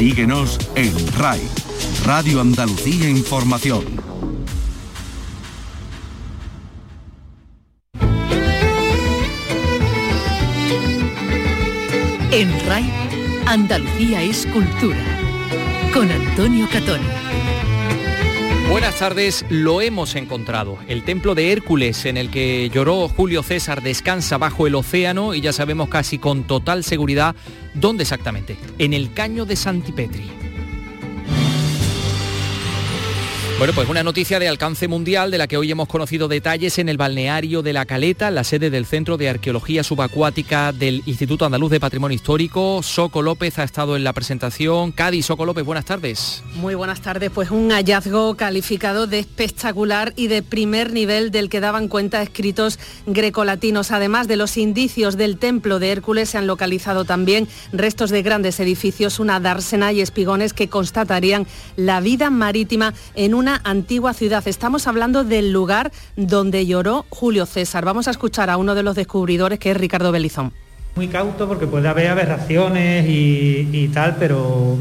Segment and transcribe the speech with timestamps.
[0.00, 1.42] Síguenos en RAI,
[2.06, 3.84] Radio Andalucía Información.
[12.32, 12.90] En RAI,
[13.44, 14.96] Andalucía es cultura.
[15.92, 17.19] Con Antonio Catoni.
[18.70, 20.78] Buenas tardes, lo hemos encontrado.
[20.86, 25.40] El templo de Hércules en el que lloró Julio César descansa bajo el océano y
[25.40, 27.34] ya sabemos casi con total seguridad
[27.74, 28.56] dónde exactamente.
[28.78, 30.39] En el caño de Santipetri.
[33.60, 36.88] Bueno, pues una noticia de alcance mundial de la que hoy hemos conocido detalles en
[36.88, 41.70] el balneario de La Caleta, la sede del Centro de Arqueología Subacuática del Instituto Andaluz
[41.70, 42.82] de Patrimonio Histórico.
[42.82, 44.92] Soco López ha estado en la presentación.
[44.92, 46.42] Cádiz, Soco López, buenas tardes.
[46.54, 47.30] Muy buenas tardes.
[47.34, 52.78] Pues un hallazgo calificado de espectacular y de primer nivel del que daban cuenta escritos
[53.04, 53.90] grecolatinos.
[53.90, 58.58] Además de los indicios del templo de Hércules, se han localizado también restos de grandes
[58.58, 64.46] edificios, una dársena y espigones que constatarían la vida marítima en una antigua ciudad.
[64.46, 67.84] Estamos hablando del lugar donde lloró Julio César.
[67.84, 70.52] Vamos a escuchar a uno de los descubridores que es Ricardo Belizón.
[70.96, 74.76] Muy cauto porque puede haber aberraciones y, tal, pero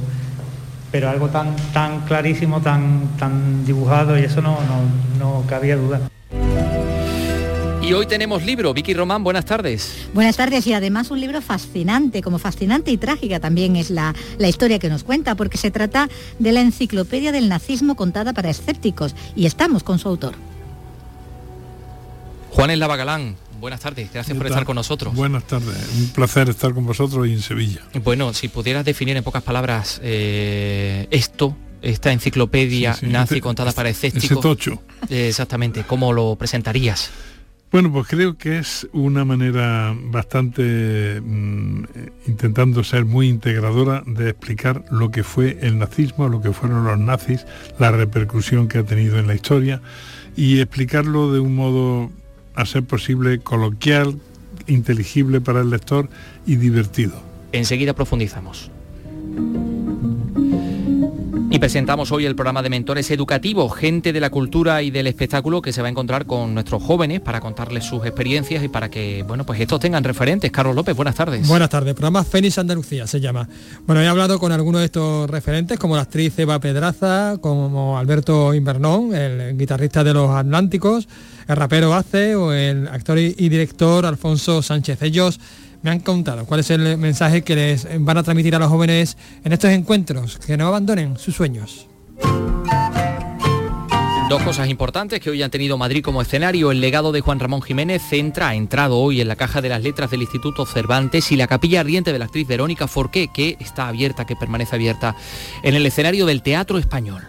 [0.91, 4.81] pero algo tan tan clarísimo, tan tan dibujado y eso no, no,
[5.19, 6.08] no cabía duda.
[7.89, 8.71] Y hoy tenemos libro.
[8.71, 10.07] Vicky Román, buenas tardes.
[10.13, 14.47] Buenas tardes y además un libro fascinante, como fascinante y trágica también es la, la
[14.47, 19.15] historia que nos cuenta, porque se trata de la enciclopedia del nazismo contada para escépticos
[19.35, 20.35] y estamos con su autor.
[22.51, 25.15] Juan Eslava Galán, buenas tardes, gracias por estar con nosotros.
[25.15, 27.81] Buenas tardes, un placer estar con vosotros y en Sevilla.
[28.03, 33.89] Bueno, si pudieras definir en pocas palabras eh, esto, esta enciclopedia nazi este contada para
[33.89, 34.41] escépticos.
[34.41, 34.79] tocho.
[35.09, 37.09] Eh, exactamente, ¿cómo lo presentarías?
[37.71, 41.83] Bueno, pues creo que es una manera bastante mm,
[42.25, 46.97] intentando ser muy integradora de explicar lo que fue el nazismo, lo que fueron los
[46.97, 47.45] nazis,
[47.77, 49.81] la repercusión que ha tenido en la historia
[50.35, 52.09] y explicarlo de un modo
[52.55, 54.19] a ser posible coloquial,
[54.65, 56.09] inteligible para el lector
[56.47, 57.21] y divertido.
[57.51, 58.71] Enseguida profundizamos.
[61.51, 65.63] Y presentamos hoy el programa de mentores educativos, gente de la cultura y del espectáculo
[65.63, 69.23] que se va a encontrar con nuestros jóvenes para contarles sus experiencias y para que,
[69.27, 70.51] bueno, pues estos tengan referentes.
[70.51, 71.47] Carlos López, buenas tardes.
[71.47, 73.49] Buenas tardes, programa Fénix Andalucía se llama.
[73.87, 78.53] Bueno, he hablado con algunos de estos referentes, como la actriz Eva Pedraza, como Alberto
[78.53, 81.07] Invernón, el guitarrista de Los Atlánticos,
[81.47, 85.01] el rapero Ace o el actor y director Alfonso Sánchez.
[85.01, 85.39] Ellos
[85.81, 89.17] me han contado cuál es el mensaje que les van a transmitir a los jóvenes
[89.43, 91.87] en estos encuentros, que no abandonen sus sueños.
[94.29, 96.71] Dos cosas importantes que hoy han tenido Madrid como escenario.
[96.71, 99.81] El legado de Juan Ramón Jiménez centra, ha entrado hoy en la caja de las
[99.81, 103.87] letras del Instituto Cervantes y la capilla ardiente de la actriz Verónica Forqué, que está
[103.87, 105.15] abierta, que permanece abierta
[105.63, 107.23] en el escenario del Teatro Español.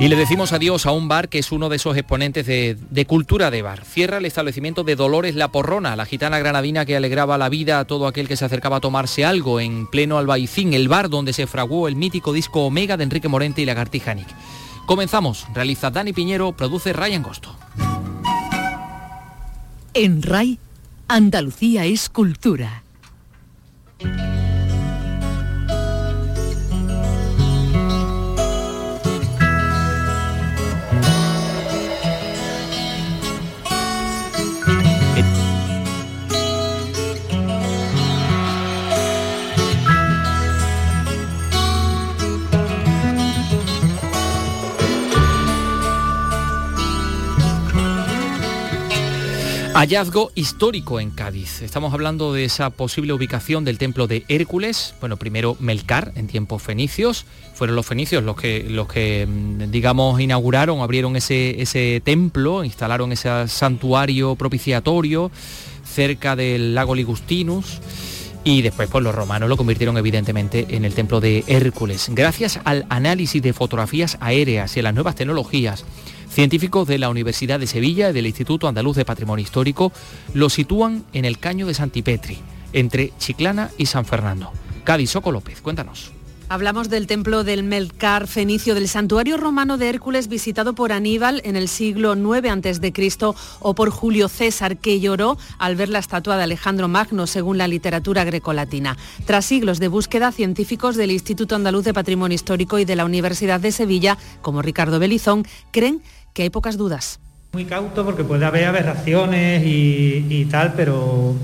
[0.00, 3.50] Y le decimos adiós a un bar que es uno de esos exponentes de, cultura
[3.50, 3.84] de bar.
[3.84, 7.84] Cierra el establecimiento de Dolores La Porrona, la gitana granadina que alegraba la vida a
[7.84, 11.46] todo aquel que se acercaba a tomarse algo en pleno Albaicín, el bar donde se
[11.46, 14.28] fraguó el mítico disco Omega de Enrique Morente y Lagartija Nick.
[14.86, 15.46] Comenzamos.
[15.52, 17.54] Realiza Dani Piñero, produce Ryan Gosto.
[19.92, 20.58] En RAI,
[21.08, 22.84] Andalucía es cultura.
[49.80, 51.62] Hallazgo histórico en Cádiz.
[51.62, 54.94] Estamos hablando de esa posible ubicación del templo de Hércules.
[55.00, 57.24] Bueno, primero Melcar en tiempos fenicios.
[57.54, 63.10] Fueron los fenicios los que, los que mm, digamos, inauguraron, abrieron ese, ese templo, instalaron
[63.12, 65.30] ese santuario propiciatorio
[65.82, 67.80] cerca del lago Ligustinus
[68.44, 72.08] y después pues los romanos lo convirtieron evidentemente en el templo de Hércules.
[72.10, 75.86] Gracias al análisis de fotografías aéreas y a las nuevas tecnologías,
[76.30, 79.92] Científicos de la Universidad de Sevilla y del Instituto Andaluz de Patrimonio Histórico
[80.32, 82.38] lo sitúan en el caño de Santipetri,
[82.72, 84.52] entre Chiclana y San Fernando.
[84.84, 86.12] Cádiz Soco López, cuéntanos.
[86.52, 91.54] Hablamos del templo del Melcar fenicio, del santuario romano de Hércules visitado por Aníbal en
[91.54, 92.92] el siglo IX a.C.
[93.60, 97.68] o por Julio César, que lloró al ver la estatua de Alejandro Magno, según la
[97.68, 98.96] literatura grecolatina.
[99.26, 103.60] Tras siglos de búsqueda, científicos del Instituto Andaluz de Patrimonio Histórico y de la Universidad
[103.60, 106.02] de Sevilla, como Ricardo Belizón, creen
[106.38, 107.20] hay pocas dudas.
[107.52, 111.34] Muy cauto porque puede haber aberraciones y, tal, pero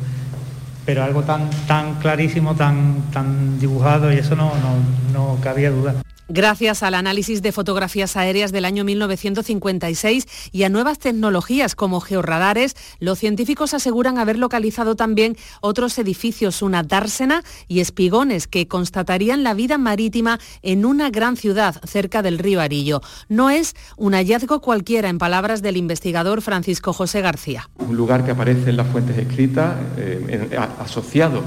[0.84, 4.76] pero algo tan, tan clarísimo, tan, tan dibujado y eso no, no,
[5.12, 5.96] no cabía duda.
[6.28, 12.74] Gracias al análisis de fotografías aéreas del año 1956 y a nuevas tecnologías como georradares,
[12.98, 19.54] los científicos aseguran haber localizado también otros edificios, una dársena y espigones que constatarían la
[19.54, 23.02] vida marítima en una gran ciudad cerca del río Arillo.
[23.28, 27.70] No es un hallazgo cualquiera, en palabras del investigador Francisco José García.
[27.78, 31.44] Un lugar que aparece en las fuentes escritas eh, asociado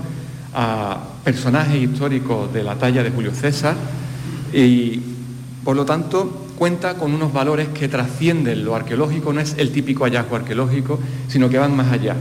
[0.53, 3.75] a personajes históricos de la talla de Julio César
[4.53, 5.01] y
[5.63, 10.03] por lo tanto cuenta con unos valores que trascienden lo arqueológico, no es el típico
[10.03, 12.15] hallazgo arqueológico, sino que van más allá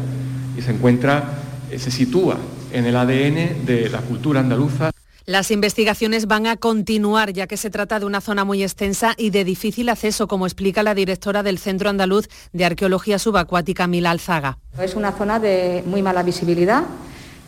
[0.56, 1.38] y se encuentra,
[1.70, 2.36] eh, se sitúa
[2.72, 4.90] en el ADN de la cultura andaluza.
[5.26, 9.30] Las investigaciones van a continuar ya que se trata de una zona muy extensa y
[9.30, 14.58] de difícil acceso, como explica la directora del Centro Andaluz de Arqueología Subacuática, Mila Alzaga.
[14.80, 16.84] Es una zona de muy mala visibilidad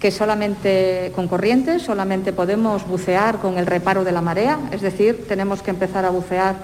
[0.01, 5.27] que solamente con corrientes, solamente podemos bucear con el reparo de la marea, es decir,
[5.29, 6.57] tenemos que empezar a bucear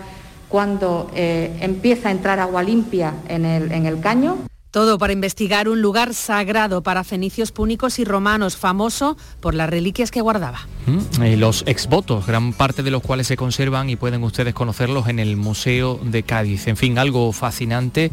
[0.48, 4.38] cuando eh, empieza a entrar agua limpia en el, en el caño.
[4.70, 10.10] Todo para investigar un lugar sagrado para fenicios púnicos y romanos, famoso por las reliquias
[10.10, 10.66] que guardaba.
[10.86, 15.08] Mm, y los exvotos, gran parte de los cuales se conservan y pueden ustedes conocerlos
[15.08, 16.68] en el Museo de Cádiz.
[16.68, 18.10] En fin, algo fascinante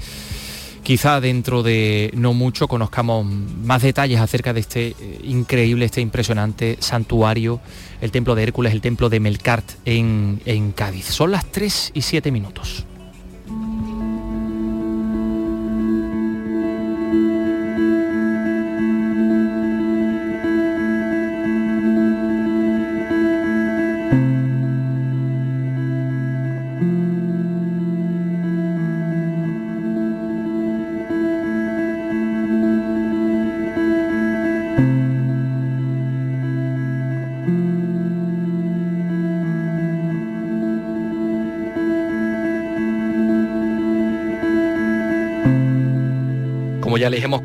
[0.83, 6.77] quizá dentro de no mucho conozcamos más detalles acerca de este eh, increíble, este impresionante
[6.79, 7.59] santuario,
[8.01, 11.05] el templo de Hércules, el templo de Melkart en, en Cádiz.
[11.05, 12.85] Son las 3 y 7 minutos.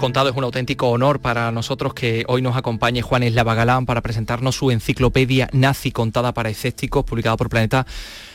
[0.09, 4.01] Contado, es un auténtico honor para nosotros que hoy nos acompañe Juan Eslava Galán para
[4.01, 7.87] presentarnos su enciclopedia nazi contada para escépticos, publicada por Planeta.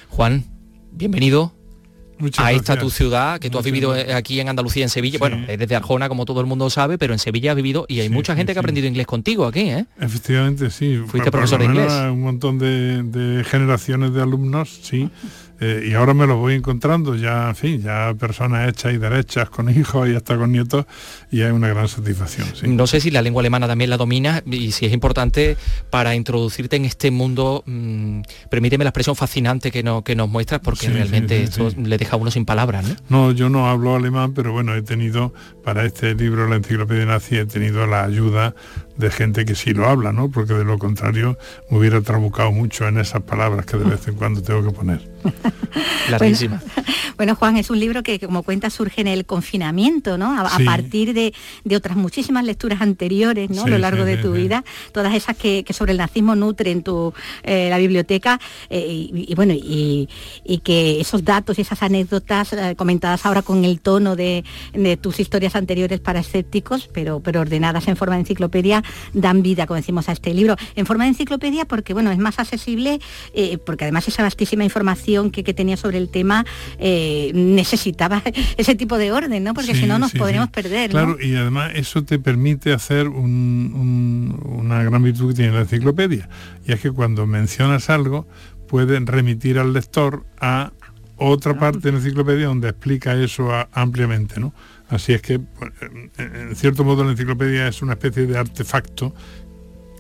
[0.10, 0.46] Juan,
[0.92, 1.52] bienvenido.
[2.38, 5.18] a esta tu ciudad, que tú has vivido aquí en Andalucía, en Sevilla.
[5.18, 8.02] Bueno, eres de Arjona, como todo el mundo sabe, pero en Sevilla has vivido y
[8.02, 9.88] hay mucha gente que ha aprendido inglés contigo aquí, ¿eh?
[10.00, 11.02] Efectivamente, sí.
[11.08, 11.92] Fuiste profesor de inglés.
[11.92, 15.10] Un montón de, de generaciones de alumnos, sí.
[15.66, 19.50] Eh, y ahora me los voy encontrando ya, en fin, ya personas hechas y derechas
[19.50, 20.86] con hijos y hasta con nietos
[21.32, 22.76] y hay una gran satisfacción.
[22.76, 25.56] No sé si la lengua alemana también la domina y si es importante
[25.90, 30.60] para introducirte en este mundo, mm, permíteme la expresión fascinante que, no, que nos muestras
[30.60, 32.86] porque realmente esto le deja a uno sin palabras.
[32.86, 32.96] ¿no?
[33.08, 35.34] no, yo no hablo alemán, pero bueno, he tenido
[35.64, 38.54] para este libro, la enciclopedia nazi, he tenido la ayuda
[38.98, 40.30] de gente que sí lo habla, ¿no?
[40.30, 41.38] Porque de lo contrario
[41.70, 45.02] me hubiera trabucado mucho en esas palabras que de vez en cuando tengo que poner.
[46.08, 46.62] Clarísima.
[47.18, 50.38] Bueno, Juan, es un libro que, como cuenta, surge en el confinamiento, ¿no?
[50.38, 51.34] A, partir de,
[51.76, 53.64] otras muchísimas lecturas anteriores, ¿no?
[53.64, 57.14] a lo largo de tu vida, todas esas que, sobre el nazismo nutren tu,
[57.44, 60.08] eh, la biblioteca, eh, y, bueno, y,
[60.64, 64.44] que esos datos y esas anécdotas eh, comentadas ahora con el tono de,
[65.02, 68.83] tus historias anteriores para escépticos, pero, pero ordenadas en forma de enciclopedia,
[69.14, 70.56] dan vida, como decimos, a este libro.
[70.76, 73.00] En forma de enciclopedia porque, bueno, es más accesible,
[73.66, 76.46] porque además esa vastísima información que, tenía sobre el tema
[76.80, 78.24] eh, necesitaba
[78.58, 79.54] ese tipo de orden, ¿no?
[79.54, 80.92] Porque si no nos podríamos perder.
[80.92, 86.30] Claro, y además eso te permite hacer una gran virtud que tiene la enciclopedia,
[86.66, 88.28] y es que cuando mencionas algo,
[88.68, 90.72] pueden remitir al lector a
[91.18, 94.54] otra parte de la enciclopedia donde explica eso ampliamente, ¿no?
[94.94, 95.72] Así es que, pues,
[96.20, 99.16] en cierto modo, la enciclopedia es una especie de artefacto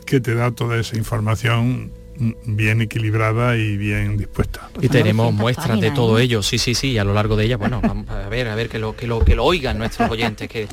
[0.06, 1.92] que te da toda esa información
[2.46, 4.70] bien equilibrada y bien dispuesta.
[4.82, 7.82] y tenemos muestras de todo ello, sí, sí, sí, a lo largo de ella, bueno,
[7.84, 10.68] vamos a ver, a ver que lo que lo que lo oigan nuestros oyentes, que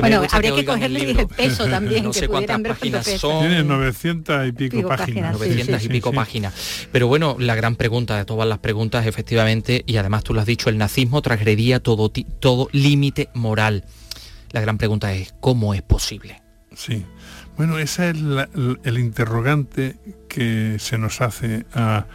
[0.00, 3.40] bueno, habría que, cogerle el, peso también, no sé cuántas páginas son.
[3.40, 5.32] Tiene 900 y pico, páginas.
[5.32, 6.54] 900 y pico páginas.
[6.92, 10.46] Pero bueno, la gran pregunta de todas las preguntas, efectivamente, y además tú lo has
[10.46, 13.84] dicho, el nazismo transgredía todo, todo límite moral.
[14.52, 16.42] La gran pregunta es, ¿cómo es posible?
[16.74, 17.04] Sí.
[17.56, 18.16] Bueno, ese es
[18.84, 19.96] el interrogante
[20.28, 22.06] que se nos hace a,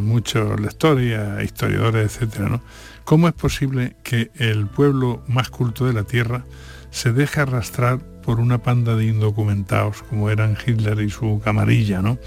[0.00, 2.62] muchos lectores a historiadores, etcétera, ¿no?
[3.04, 6.44] ¿Cómo es posible que el pueblo más culto de la tierra
[6.90, 12.18] se deje arrastrar por una panda de indocumentados como eran Hitler y su camarilla, ¿no?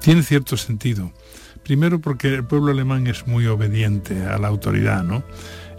[0.00, 1.12] Tiene cierto sentido.
[1.62, 5.24] Primero porque el pueblo alemán es muy obediente a la autoridad, ¿no?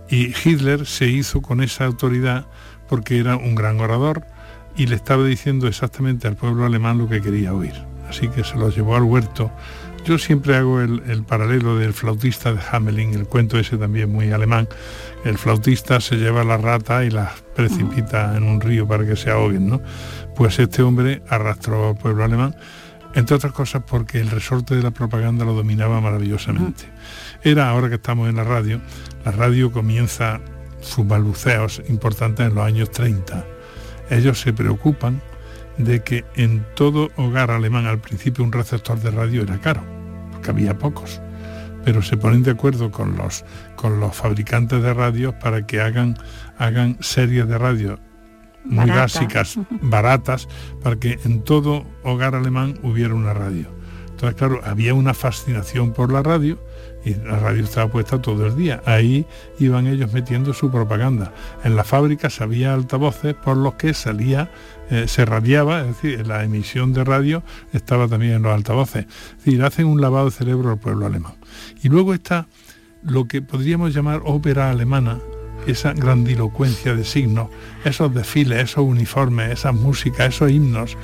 [0.10, 2.48] Y Hitler se hizo con esa autoridad
[2.88, 4.26] porque era un gran orador,
[4.77, 7.74] y le estaba diciendo exactamente al pueblo alemán lo que quería oír.
[8.10, 9.51] Así que se lo llevó al huerto.
[10.05, 14.67] Yo siempre hago el, paralelo del flautista de Hamelin, el cuento ese también muy alemán.
[15.24, 19.32] El flautista se lleva la rata y la precipita en un río para que se
[19.32, 19.82] ahoguen, ¿no?
[20.36, 22.55] Pues este hombre arrastró al pueblo alemán,
[23.15, 26.84] entre otras cosas porque el resorte de la propaganda lo dominaba maravillosamente.
[27.44, 28.82] Era, ahora que estamos en la radio,
[29.25, 30.39] la radio comienza
[30.82, 33.55] sus balbuceos importantes en los años 30.
[34.10, 35.22] Ellos se preocupan
[35.78, 39.82] de que en todo hogar alemán al principio un receptor de radio era caro,
[40.32, 41.22] porque había pocos,
[41.84, 43.44] pero se ponen de acuerdo con los,
[43.76, 46.18] con los fabricantes de radios para que hagan,
[46.58, 48.00] hagan series de radio
[48.64, 50.48] muy básicas, baratas,
[50.82, 53.68] para que en todo hogar alemán hubiera una radio.
[54.10, 56.58] Entonces, claro, había una fascinación por la radio
[57.06, 58.82] y la radio estaba puesta todo el día.
[58.86, 59.26] Ahí
[59.60, 61.32] iban ellos metiendo su propaganda.
[61.64, 64.50] En la fábrica había altavoces por los que salía,
[64.90, 67.44] eh, se radiaba, es decir, la emisión de radio
[67.74, 69.06] estaba también en los altavoces.
[69.06, 71.34] Es decir, hacen un lavado de cerebro al pueblo alemán.
[71.84, 72.48] Y luego está
[73.04, 75.20] lo que podríamos llamar ópera alemana,
[75.68, 77.50] esa grandilocuencia de signos,
[77.84, 80.98] esos desfiles, esos uniformes, esas músicas, esos himnos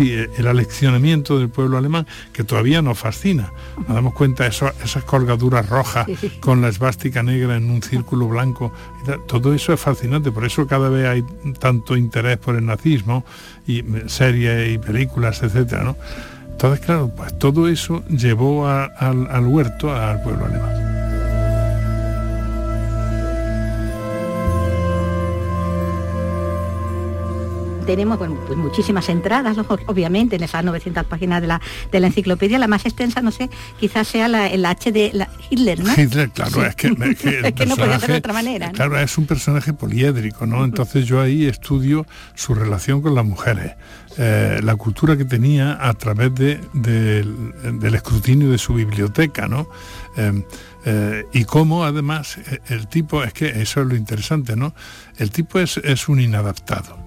[0.00, 3.52] el aleccionamiento del pueblo alemán, que todavía nos fascina.
[3.76, 6.06] Nos damos cuenta de esas colgaduras rojas
[6.40, 8.72] con la esvástica negra en un círculo blanco.
[9.26, 11.24] Todo eso es fascinante, por eso cada vez hay
[11.58, 13.24] tanto interés por el nazismo
[13.66, 15.96] y series y películas, etcétera, ¿no?
[16.50, 21.01] Entonces, claro, pues todo eso llevó al huerto al pueblo alemán.
[27.82, 31.60] Tenemos pues muchísimas entradas, obviamente, en esas 900 páginas de la,
[31.90, 32.58] de la enciclopedia.
[32.58, 35.92] La más extensa, no sé, quizás sea la, el H de Hitler, ¿no?
[35.96, 36.88] Hitler, claro, es que,
[37.44, 38.70] es que no puede ser de otra manera.
[38.72, 40.64] Claro, es un personaje poliédrico, ¿no?
[40.64, 43.72] Entonces yo ahí estudio su relación con las mujeres.
[44.18, 49.68] Eh, la cultura que tenía a través de, del escrutinio de su biblioteca, ¿no?
[50.16, 50.44] Eh,
[50.84, 54.74] eh, y cómo además el tipo, es que eso es lo interesante, ¿no?
[55.16, 56.98] El tipo es, es un inadaptado.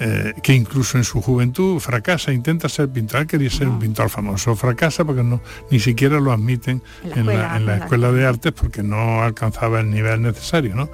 [0.00, 4.54] Eh, que incluso en su juventud fracasa, intenta ser pintor, quería ser un pintor famoso,
[4.54, 5.40] fracasa porque no,
[5.72, 10.76] ni siquiera lo admiten en la, escuela, de artes porque no alcanzaba el nivel necesario.
[10.76, 10.88] ¿no?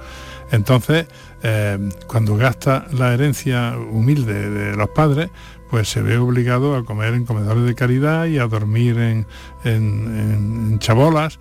[0.51, 1.05] Entonces,
[1.43, 5.29] eh, cuando gasta la herencia humilde de los padres,
[5.69, 9.27] pues se ve obligado a comer en comedores de caridad y a dormir en,
[9.65, 11.37] en chabolas.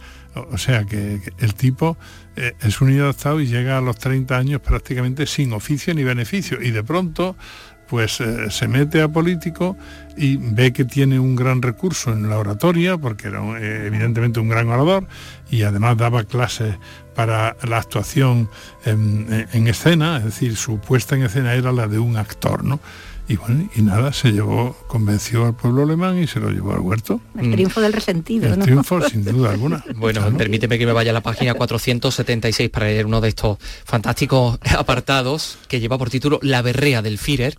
[0.51, 1.97] O sea que el tipo
[2.37, 6.61] eh, es un inadaptado y llega a los 30 años prácticamente sin oficio ni beneficio
[6.61, 7.37] y de pronto
[7.87, 9.77] pues eh, se mete a político
[10.17, 14.49] y ve que tiene un gran recurso en la oratoria, porque era eh, evidentemente un
[14.49, 15.07] gran orador,
[15.51, 16.77] y además daba clases
[17.15, 18.49] para la actuación
[18.85, 22.81] en, en, escena, es decir, su puesta en escena era la de un actor, ¿no?
[23.27, 26.81] Y bueno, y nada, se llevó, convenció al pueblo alemán y se lo llevó al
[26.81, 27.23] huerto.
[27.39, 28.53] El triunfo del resentido.
[28.53, 29.83] El triunfo, sin duda alguna.
[29.97, 34.59] Bueno, permíteme que me vaya a la página 476 para leer uno de estos fantásticos
[34.77, 37.57] apartados que lleva por título La berrea del Führer,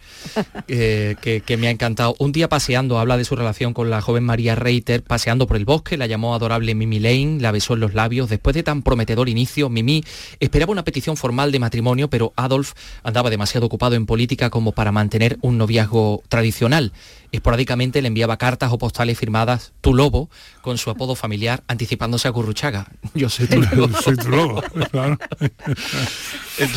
[0.68, 2.16] eh, que, me ha encantado.
[2.20, 5.66] Un día paseando, habla de su relación con la joven María Reiter, paseando por el
[5.66, 8.30] bosque, la llamó adorable Mimi Lane, la besó en los labios.
[8.30, 10.04] Después de tan prometedor inicio, Mimi
[10.40, 14.92] esperaba una petición formal de matrimonio, pero Adolf andaba demasiado ocupado en política como para
[14.92, 16.92] mantener un noviazgo tradicional.
[17.32, 20.30] Esporádicamente le enviaba cartas o postales firmadas Tu Lobo
[20.62, 22.88] con su apodo familiar anticipándose a Curruchaga.
[23.14, 24.02] Yo soy tu lobo.
[24.02, 24.64] soy tu lobo,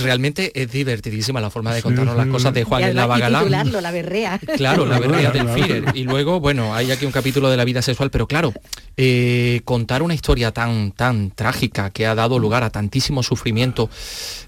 [0.02, 3.72] Realmente es divertidísima la forma de contarnos las cosas de Juan en la Galán.
[3.80, 4.40] la berrea.
[4.56, 5.84] Claro, la berrea del Führer.
[5.94, 8.52] Y luego, bueno, hay aquí un capítulo de la vida sexual, pero claro,
[8.96, 13.88] eh, contar una historia tan, tan trágica que ha dado lugar a tantísimo sufrimiento,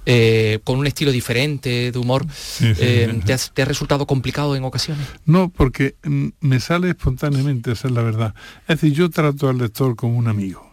[0.06, 2.26] eh, con un estilo diferente de humor,
[2.60, 4.19] eh, ¿te, ¿te ha resultado complicado
[4.56, 5.06] en ocasiones?
[5.24, 5.96] No, porque
[6.40, 8.34] me sale espontáneamente, esa es la verdad.
[8.68, 10.68] Es decir, yo trato al lector como un amigo,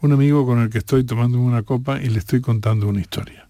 [0.00, 3.45] un amigo con el que estoy tomando una copa y le estoy contando una historia.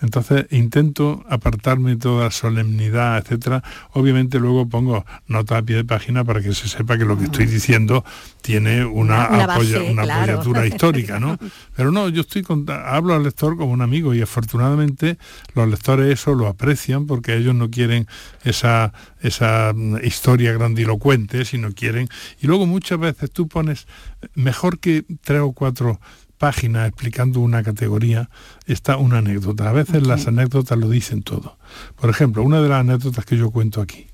[0.00, 3.62] Entonces intento apartarme toda solemnidad, etcétera.
[3.92, 7.24] Obviamente luego pongo nota a pie de página para que se sepa que lo que
[7.24, 8.04] estoy diciendo
[8.40, 11.36] tiene una, una, apoyatura histórica, ¿no?
[11.74, 12.44] Pero no, yo estoy
[12.84, 15.18] hablo al lector como un amigo y afortunadamente
[15.54, 18.06] los lectores eso lo aprecian porque ellos no quieren
[18.44, 22.08] esa, esa mm, historia grandilocuente, sino quieren.
[22.40, 23.86] Y luego muchas veces tú pones
[24.34, 26.00] mejor que tres o cuatro
[26.38, 28.30] página explicando una categoría
[28.66, 29.68] está una anécdota.
[29.68, 31.58] A veces las anécdotas lo dicen todo.
[31.96, 34.06] Por ejemplo, una de las anécdotas que yo cuento aquí,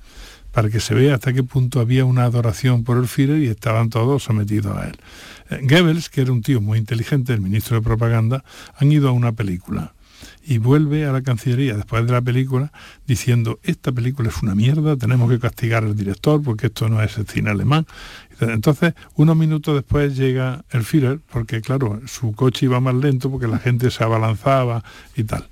[0.51, 3.89] para que se vea hasta qué punto había una adoración por el Führer y estaban
[3.89, 4.97] todos sometidos a él.
[5.49, 8.43] Eh, Goebbels, que era un tío muy inteligente, el ministro de propaganda,
[8.75, 9.93] han ido a una película
[10.43, 12.71] y vuelve a la Cancillería después de la película
[13.07, 17.17] diciendo, esta película es una mierda, tenemos que castigar al director porque esto no es
[17.17, 17.85] el cine alemán.
[18.39, 23.47] Entonces, unos minutos después llega el Führer, porque claro, su coche iba más lento porque
[23.47, 24.83] la gente se abalanzaba
[25.15, 25.47] y tal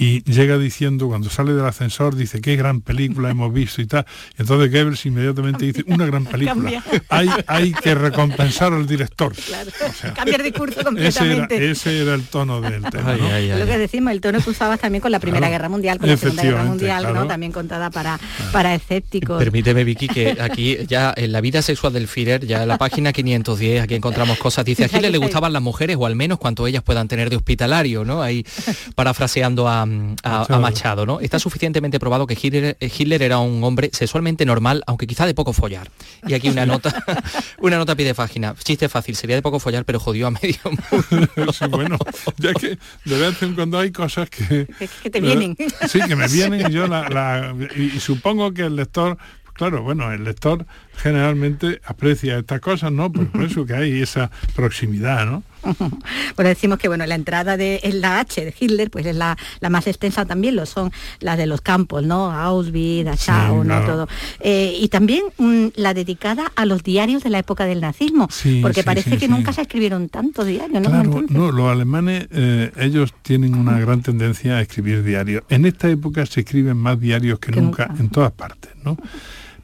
[0.00, 4.06] y llega diciendo, cuando sale del ascensor, dice, qué gran película hemos visto y tal.
[4.38, 6.82] Y entonces Goebbels inmediatamente dice, una gran película.
[7.10, 9.34] Hay, hay que recompensar al director.
[9.34, 9.70] Claro.
[10.14, 11.70] Cambiar de curso completamente.
[11.70, 13.14] Ese era, el tono del tema.
[13.14, 16.16] Lo que decimos, el tono que usabas también con la Primera Guerra Mundial, con la
[16.16, 17.26] Segunda Guerra Mundial, ¿no?
[17.26, 18.18] también contada para,
[18.52, 19.38] para escépticos.
[19.38, 23.12] Permíteme, Vicky, que aquí ya en la vida sexual del Führer, ya en la página
[23.12, 26.66] 510, aquí encontramos cosas, dice, a Hitler le gustaban las mujeres, o al menos cuanto
[26.66, 28.22] ellas puedan tener de hospitalario, ¿no?
[28.22, 28.46] Ahí
[28.94, 29.89] parafraseando a
[30.22, 31.06] a, Machado.
[31.06, 31.20] ¿no?
[31.20, 35.52] Está suficientemente probado que Hitler, Hitler, era un hombre sexualmente normal, aunque quizá de poco
[35.52, 35.90] follar.
[36.26, 37.04] Y aquí una nota,
[37.58, 38.54] una nota pide página.
[38.62, 41.52] Chiste fácil, sería de poco follar, pero jodió a medio mundo.
[41.70, 41.98] bueno,
[42.38, 44.66] ya que de vez en cuando hay cosas que...
[45.02, 45.56] que te vienen.
[45.88, 49.18] Sí, que me vienen y yo la, y, supongo que el lector
[49.54, 50.64] claro, bueno, el lector
[50.96, 53.12] generalmente aprecia estas cosas, ¿no?
[53.12, 55.42] Por, eso que hay esa proximidad, ¿no?
[56.36, 59.36] Bueno, decimos que bueno, la entrada de la H de Hitler, pues es la,
[59.68, 60.90] más extensa también, lo son
[61.20, 62.30] las de los campos, ¿no?
[62.30, 63.84] Auschwitz, Dachau, ¿no?
[63.84, 64.08] Todo.
[64.40, 68.28] Eh, y también mm, la dedicada a los diarios de la época del nazismo,
[68.62, 71.22] porque parece que nunca se escribieron tantos diarios, ¿no?
[71.28, 75.42] no, los alemanes, eh, ellos tienen una gran tendencia a escribir diarios.
[75.48, 78.96] En esta época se escriben más diarios que, nunca, en todas partes, ¿no?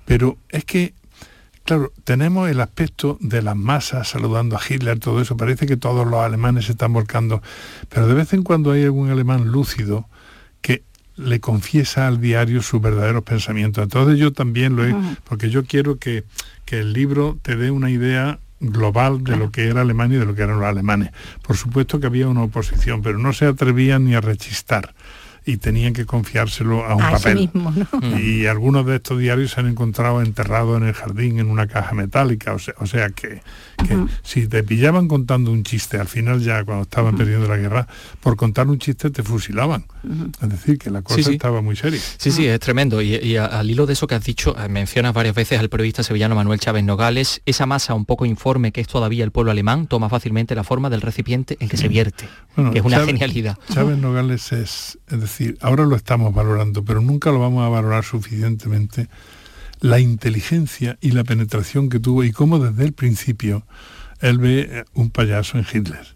[0.04, 0.94] Pero es que,
[1.66, 6.06] claro, tenemos el aspecto de las masas saludando a Hitler, todo eso, parece que todos
[6.06, 7.42] los alemanes se están volcando,
[7.88, 10.08] pero de vez en cuando hay algún alemán lúcido
[10.62, 10.84] que
[11.16, 13.82] le confiesa al diario sus verdaderos pensamientos.
[13.82, 14.94] Entonces yo también lo he,
[15.24, 16.24] porque yo quiero que,
[16.64, 20.26] que el libro te dé una idea global de lo que era Alemania y de
[20.26, 21.10] lo que eran los alemanes.
[21.42, 24.94] Por supuesto que había una oposición, pero no se atrevían ni a rechistar
[25.46, 27.50] y tenían que confiárselo a un papel.
[28.20, 31.94] Y algunos de estos diarios se han encontrado enterrados en el jardín en una caja
[31.94, 33.40] metálica, o sea, o sea que
[33.76, 37.86] que si te pillaban contando un chiste, al final ya cuando estaban perdiendo la guerra,
[38.20, 39.84] por contar un chiste te fusilaban.
[40.42, 42.00] Es decir, que la cosa estaba muy seria.
[42.16, 43.02] Sí, sí, es tremendo.
[43.02, 46.34] Y, al hilo de eso que has dicho, eh, mencionas varias veces al periodista sevillano
[46.34, 50.08] Manuel Chávez Nogales, esa masa un poco informe que es todavía el pueblo alemán toma
[50.08, 52.28] fácilmente la forma del recipiente en que se vierte,
[52.72, 53.58] que es una genialidad.
[53.72, 58.04] Chávez Nogales es, es decir, ahora lo estamos valorando, pero nunca lo vamos a valorar
[58.04, 59.08] suficientemente
[59.80, 63.64] la inteligencia y la penetración que tuvo y cómo desde el principio
[64.20, 66.06] él ve eh, un payaso en Hitler.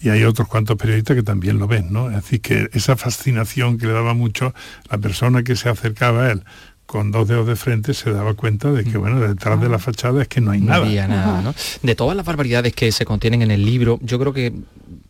[0.00, 2.10] Y hay otros cuantos periodistas que también lo ven, ¿no?
[2.10, 4.54] Es decir, que esa fascinación que le daba mucho
[4.90, 6.44] la persona que se acercaba a él
[6.88, 9.00] con dos dedos de frente se daba cuenta de que, mm.
[9.00, 11.06] bueno, detrás de la fachada es que no hay nada.
[11.06, 14.54] nada De todas las barbaridades que se contienen en el libro, yo creo que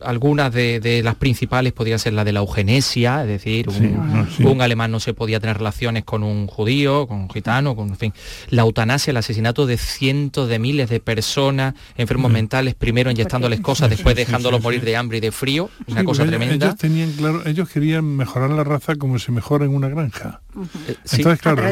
[0.01, 4.99] algunas de, las principales podría ser la de la eugenesia, es decir, un, alemán no
[4.99, 8.13] se podía tener relaciones con un judío, con un gitano, con fin.
[8.49, 13.89] La eutanasia, el asesinato de cientos de miles de personas enfermos mentales, primero inyectándoles cosas,
[13.89, 16.67] después dejándolos morir de hambre y de frío, una cosa tremenda.
[16.67, 20.41] Ellos tenían claro, ellos querían mejorar la raza como se mejora en una granja.
[20.87, 21.63] Eh, Entonces, claro,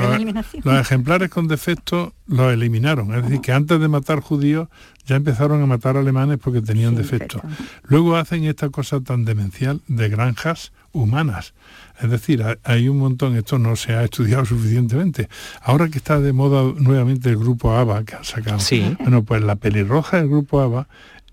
[0.63, 3.13] los, ejemplares con defecto los eliminaron.
[3.15, 4.67] Es decir, que antes de matar judíos
[5.07, 7.41] ya empezaron a matar alemanes porque tenían defectos.
[7.83, 11.53] Luego hacen esta cosa tan demencial de granjas humanas.
[12.01, 15.29] Es decir, hay un montón, esto no se ha estudiado suficientemente.
[15.61, 18.59] Ahora que está de moda nuevamente el grupo ABA que han sacado,
[18.99, 20.87] bueno, pues la pelirroja del grupo ABA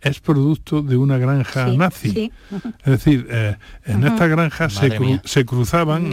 [0.05, 2.31] es producto de una granja nazi.
[2.85, 6.13] Es decir, eh, en esta granja se, cruzaban,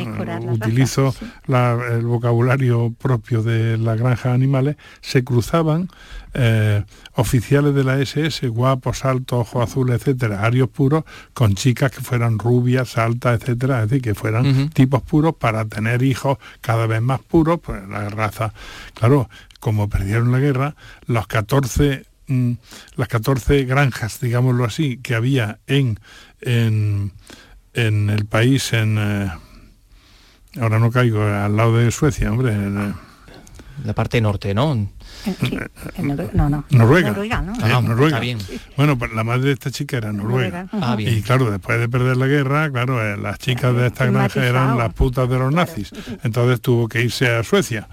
[0.49, 1.13] utilizo
[1.47, 5.89] el vocabulario propio de la granja animales, se cruzaban
[6.33, 11.99] eh, oficiales de la SS, guapos, altos, ojos azules, etcétera, arios puros, con chicas que
[11.99, 17.01] fueran rubias, altas, etcétera, es decir, que fueran tipos puros para tener hijos cada vez
[17.01, 18.53] más puros, pues la raza.
[18.93, 20.75] Claro, como perdieron la guerra,
[21.07, 22.53] los 14 Mm,
[22.95, 25.99] las 14 granjas, digámoslo así, que había en,
[26.39, 27.11] en,
[27.73, 28.97] el país, en...
[28.97, 29.29] Eh,
[30.61, 32.53] ahora no caigo, al lado de Suecia, hombre.
[32.53, 32.95] En,
[33.83, 34.87] la parte norte, ¿no?
[36.33, 36.65] No, no.
[36.69, 37.09] Noruega.
[37.09, 37.53] Noruega, ¿no?
[37.61, 38.19] Ah, Noruega.
[38.19, 38.39] bien.
[38.77, 40.67] Bueno, pues la madre de esta chica era noruega.
[40.71, 44.45] Ah, y claro, después de perder la guerra, claro, eh, las chicas de esta granja
[44.45, 45.91] eran las putas de los nazis.
[46.23, 47.87] Entonces tuvo que irse a Suecia.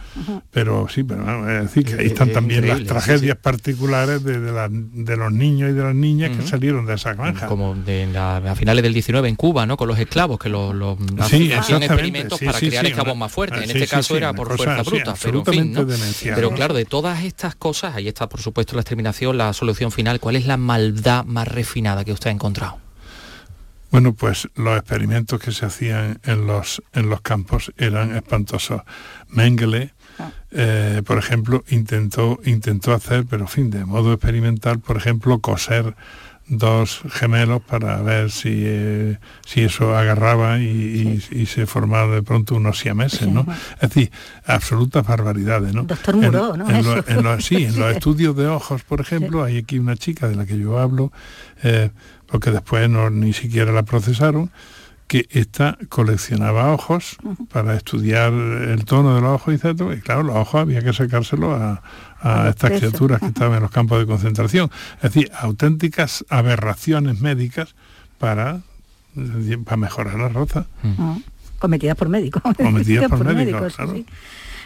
[0.51, 5.33] Pero sí, pero es decir, que ahí están también las tragedias particulares de, de, los
[5.33, 7.47] niños y de las niñas que salieron de esa granja.
[7.47, 9.77] Como de a finales del 19 en Cuba, ¿no?
[9.77, 13.63] Con los esclavos, que los, los sí, hacían experimentos para crear esclavos más fuertes.
[13.63, 15.15] En este caso era por fuerza bruta.
[15.23, 15.75] Pero, en
[16.35, 20.21] pero claro, de todas estas cosas, ahí está por supuesto la exterminación, la solución final,
[20.21, 22.79] ¿cuál es la maldad más refinada que usted ha encontrado?
[23.91, 28.83] Bueno, pues los experimentos que se hacían en los, en los campos eran espantosos.
[29.29, 30.31] Mengele, ah.
[30.51, 35.97] eh, por ejemplo, intentó, intentó hacer, pero en fin, de modo experimental, por ejemplo, coser
[36.49, 42.79] dos gemelos para ver si, eh, si eso agarraba y, se formaba de pronto unos
[42.79, 43.47] siameses, ¿no?
[43.81, 44.11] Es decir,
[44.47, 45.85] absolutas barbaridades, ¿no?
[45.85, 46.69] Doctor Muró, ¿no?
[46.69, 50.47] En, sí, en los estudios de ojos, por ejemplo, hay aquí una chica de la
[50.47, 51.13] que yo hablo,
[51.63, 51.91] eh,
[52.27, 54.51] porque después no, ni siquiera la procesaron,
[55.09, 57.17] que esta coleccionaba ojos
[57.51, 60.93] para estudiar el tono de los ojos y todo, y claro, los ojos había que
[60.93, 61.83] sacárselo a,
[62.49, 64.71] estas criaturas que estaban en los campos de concentración.
[64.97, 67.75] Es decir, auténticas aberraciones médicas
[68.19, 68.61] para,
[69.65, 70.67] para mejorar la raza.
[71.59, 72.43] Cometidas por médicos.
[72.43, 73.95] Cometidas por, médicos, claro.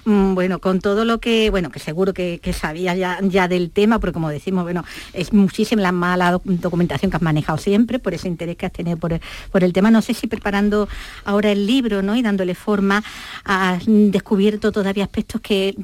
[0.04, 4.28] Bueno, con todo lo que, bueno, que seguro que, sabía ya, del tema, porque como
[4.30, 8.66] decimos, bueno, es muchísima la mala documentación que has manejado siempre, por ese interés que
[8.66, 9.90] has tenido por, el tema.
[9.90, 10.88] No sé si preparando
[11.24, 12.16] ahora el libro, ¿no?
[12.16, 13.02] Y dándole forma,
[13.44, 15.76] has descubierto todavía aspectos que,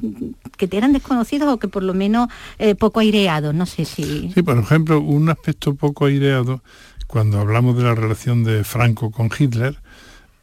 [0.57, 2.27] te eran desconocidos o que por lo menos
[2.57, 4.31] eh, poco aireados, no sé si...
[4.33, 6.61] Sí, por ejemplo, un aspecto poco aireado,
[7.07, 9.79] cuando hablamos de la relación de Franco con Hitler,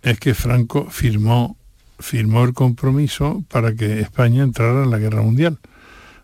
[0.02, 1.56] es que Franco firmó
[1.98, 5.58] firmó el compromiso para que España entrara en la guerra mundial.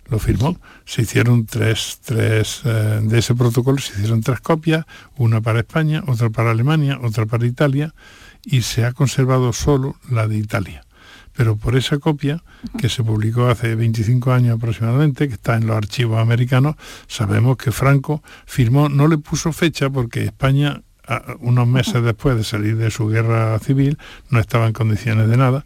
[0.06, 0.58] Lo firmó.
[0.84, 4.84] Se hicieron tres, tres eh, de ese protocolo, se hicieron tres copias,
[5.16, 7.94] una para España, otra para Alemania, otra para Italia,
[8.44, 10.84] y se ha conservado solo la de Italia.
[11.34, 12.42] Pero por esa copia,
[12.78, 17.72] que se publicó hace 25 años aproximadamente, que está en los archivos americanos, sabemos que
[17.72, 20.82] Franco firmó, no le puso fecha porque España
[21.40, 23.98] unos meses después de salir de su guerra civil,
[24.30, 25.64] no estaba en condiciones de nada,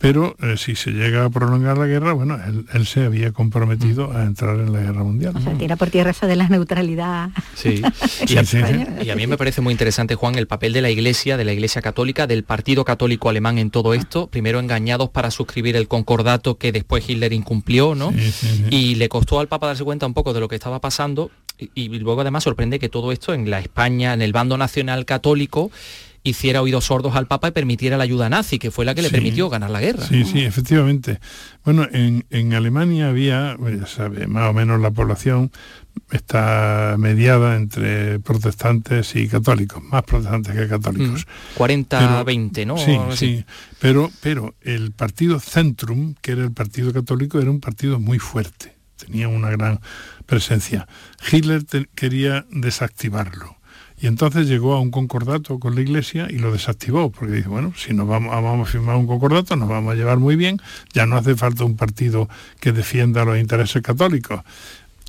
[0.00, 2.38] pero eh, si se llega a prolongar la guerra, bueno,
[2.72, 5.34] él, se había comprometido a entrar en la guerra mundial.
[5.36, 7.28] O sea, tira por tierra eso de la neutralidad.
[7.54, 7.82] Sí,
[8.26, 11.36] y, a, y a mí me parece muy interesante, Juan, el papel de la Iglesia,
[11.36, 15.76] de la Iglesia Católica, del Partido Católico Alemán en todo esto, primero engañados para suscribir
[15.76, 18.10] el concordato que después Hitler incumplió, ¿no?
[18.70, 21.30] y le costó al Papa darse cuenta un poco de lo que estaba pasando.
[21.74, 25.70] Y, luego además sorprende que todo esto en la España, en el bando nacional católico,
[26.22, 29.10] hiciera oídos sordos al Papa y permitiera la ayuda nazi, que fue la que le
[29.10, 30.04] permitió ganar la guerra.
[30.04, 31.18] Sí, sí, efectivamente.
[31.64, 35.50] Bueno, en, Alemania había, ya sabe, más o menos la población
[36.10, 41.26] está mediada entre protestantes y católicos, más protestantes que católicos.
[41.56, 42.68] 40-20, mm.
[42.68, 42.76] ¿no?
[42.76, 43.44] Sí, sí.
[43.78, 48.76] Pero, pero el partido Centrum, que era el partido católico, era un partido muy fuerte,
[48.96, 49.80] tenía una gran
[50.26, 50.86] presencia.
[51.30, 53.59] Hitler quería desactivarlo.
[54.00, 57.74] Y entonces llegó a un concordato con la Iglesia y lo desactivó, porque dice, bueno,
[57.76, 60.60] si nos vamos, vamos a firmar un concordato, nos vamos a llevar muy bien,
[60.92, 62.28] ya no hace falta un partido
[62.60, 64.40] que defienda los intereses católicos.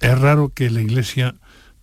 [0.02, 1.36] Es raro que la Iglesia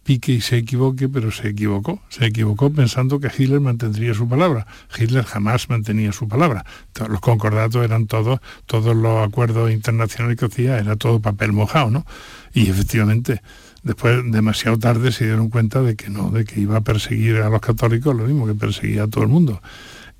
[0.08, 2.00] pique y se equivoque, pero se equivocó.
[2.08, 4.66] Se equivocó pensando que Hitler mantendría su palabra.
[4.98, 6.64] Hitler jamás mantenía su palabra.
[7.08, 12.06] Los concordatos eran todos, todos los acuerdos internacionales que hacía, era todo papel mojado, ¿no?
[12.54, 13.42] Y efectivamente,
[13.82, 17.48] después, demasiado tarde, se dieron cuenta de que no, de que iba a perseguir a
[17.48, 19.60] los católicos lo mismo que perseguía a todo el mundo.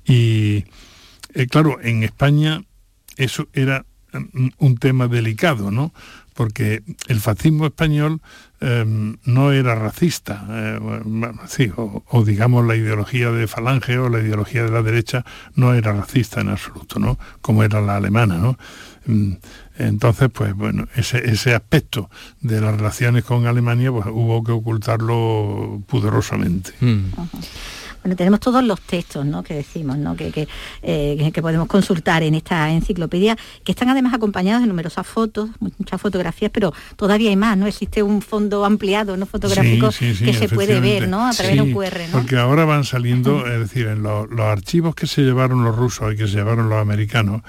[0.05, 0.65] Y
[1.33, 2.63] eh, claro, en España
[3.17, 3.85] eso era
[4.57, 5.93] un tema delicado, ¿no?
[6.33, 8.21] Porque el fascismo español
[8.61, 14.71] em, no era racista, eh, o, digamos la ideología de Falange o la ideología de
[14.71, 17.19] la derecha no era racista en absoluto, ¿no?
[17.41, 18.57] Como era la alemana, ¿no?
[19.79, 22.09] Entonces, pues bueno, ese, aspecto
[22.41, 26.71] de las relaciones con Alemania pues, hubo que ocultarlo pudorosamente.
[26.81, 27.05] Mm.
[28.03, 29.43] Bueno, tenemos todos los textos ¿no?
[29.43, 30.15] que decimos, ¿no?
[30.15, 30.47] que,
[30.83, 35.99] eh, que, podemos consultar en esta enciclopedia, que están además acompañados de numerosas fotos, muchas
[35.99, 37.67] fotografías, pero todavía hay más, ¿no?
[37.67, 39.25] Existe un fondo ampliado, ¿no?
[39.25, 41.27] Fotográfico que se puede ver, ¿no?
[41.27, 42.11] A través de un QR, ¿no?
[42.13, 46.15] Porque ahora van saliendo, es decir, en los archivos que se llevaron los rusos y
[46.15, 47.41] que se llevaron los americanos,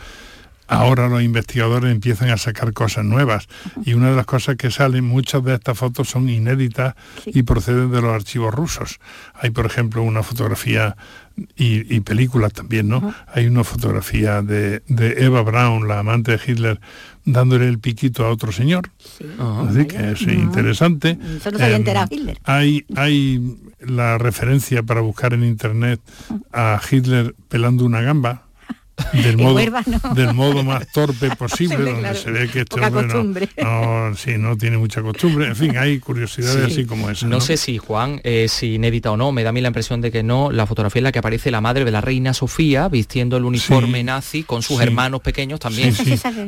[0.70, 3.48] ahora los investigadores empiezan a sacar cosas nuevas
[3.84, 6.94] y una de las cosas que salen, muchas de estas fotos son inéditas
[7.26, 9.00] y proceden de los archivos rusos.
[9.34, 10.96] Hay, por ejemplo, una fotografía
[11.56, 13.14] y, películas también, ¿no?
[13.32, 14.82] Hay una fotografía de,
[15.18, 16.80] Eva Braun, la amante de Hitler,
[17.24, 18.90] dándole el piquito a otro señor.
[19.68, 21.10] Así que es interesante.
[21.10, 21.40] Em,
[22.10, 22.38] Hitler.
[22.44, 26.00] Hay, hay la referencia para buscar en internet
[26.52, 28.49] a Hitler pelando una gamba
[29.12, 29.58] del modo,
[30.14, 34.78] del modo más torpe posible, donde se ve que este hombre no, sí, no tiene
[34.78, 35.46] mucha costumbre.
[35.46, 37.26] En fin, hay curiosidades así como esa.
[37.26, 40.10] No, sé si, Juan, es inédita o no, me da a mí la impresión de
[40.10, 43.36] que no, la fotografía en la que aparece la madre de la reina Sofía vistiendo
[43.36, 45.94] el uniforme nazi con sus hermanos pequeños también.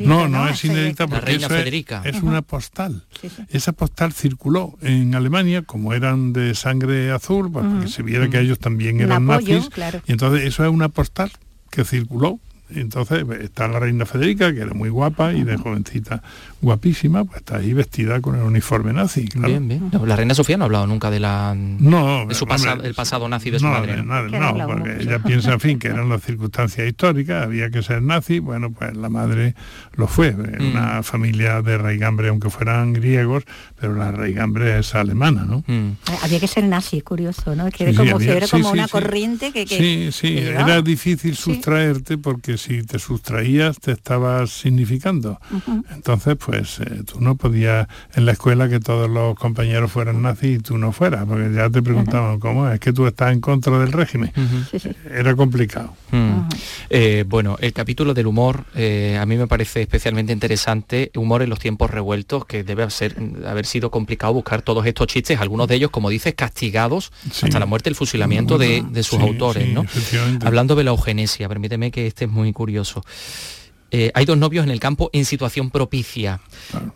[0.01, 2.03] no, no, es inédita porque la reina Federica.
[2.05, 3.05] Es, una postal.
[3.49, 8.29] Esa postal circuló en Alemania, como eran de sangre azul, para pues, que se viera
[8.29, 9.69] que ellos también eran nazis.
[10.07, 11.33] Y entonces eso es una postal
[11.73, 12.39] que circuló
[12.81, 16.23] entonces está la reina Federica, que era muy guapa y de jovencita
[16.61, 19.29] guapísima, pues está ahí vestida con el uniforme nazi.
[19.35, 19.91] Bien, bien.
[20.05, 23.29] la reina Sofía no ha hablado nunca de la no, de su pasado, el pasado
[23.29, 24.03] nazi de su madre.
[24.03, 28.39] no, porque ella piensa, en fin, que eran las circunstancias históricas, había que ser nazi,
[28.39, 29.55] bueno, pues la madre
[29.95, 30.71] lo fue, mm.
[30.71, 33.45] una familia de raigambre, aunque fueran griegos,
[33.79, 35.65] pero la raigambre es alemana, ¿no?
[35.67, 35.97] Mm.
[36.23, 37.71] Había que ser nazi, curioso, ¿no?
[37.71, 42.83] Que era como, era como una corriente que, Sí, sí, era difícil sustraerte porque si
[42.83, 45.41] te sustraías te estabas significando.
[45.95, 50.59] Entonces, pues eh, tú no podías en la escuela que todos los compañeros fueran nazis
[50.59, 53.79] y tú no fueras, porque ya te preguntaban, ¿cómo es que tú estás en contra
[53.79, 54.33] del régimen?
[55.11, 55.95] Era complicado.
[56.11, 56.49] Mm.
[56.91, 61.51] Eh, bueno, el capítulo del humor eh, a mí me parece especialmente interesante, humor en
[61.51, 65.77] los tiempos revueltos, que debe ser, haber sido complicado buscar todos estos chistes, algunos de
[65.77, 69.85] ellos, como dices, castigados hasta la muerte, el fusilamiento de, sus autores, ¿no?
[70.45, 73.03] Hablando de la eugenesia, permíteme que este es muy curioso.
[73.91, 76.41] Eh, hay dos novios en el campo en situación propicia.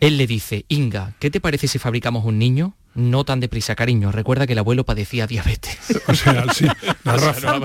[0.00, 2.74] Él le dice, Inga, ¿qué te parece si fabricamos un niño?
[2.96, 4.10] No tan deprisa, cariño.
[4.10, 5.78] Recuerda que el abuelo padecía diabetes.
[6.08, 6.66] O sea, sí,
[7.02, 7.60] la raza.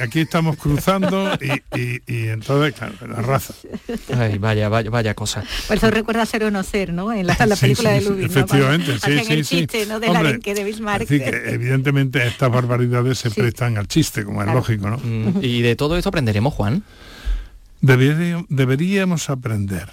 [0.00, 3.54] Aquí, estamos cruzando y, entonces, claro, la raza.
[4.16, 5.42] Ay, vaya, vaya, vaya cosa.
[5.66, 7.12] Por eso recuerda ser o no ser, ¿no?
[7.12, 8.26] En la, película de Lubin.
[8.26, 9.98] Efectivamente, sí, sí, el chiste, ¿no?
[9.98, 11.08] De Hombre, de Bismarck.
[11.08, 14.98] que, evidentemente estas barbaridades se prestan al chiste, como es lógico, ¿no?
[14.98, 16.84] Mm, y de todo esto aprenderemos, Juan.
[17.80, 19.88] deberíamos aprender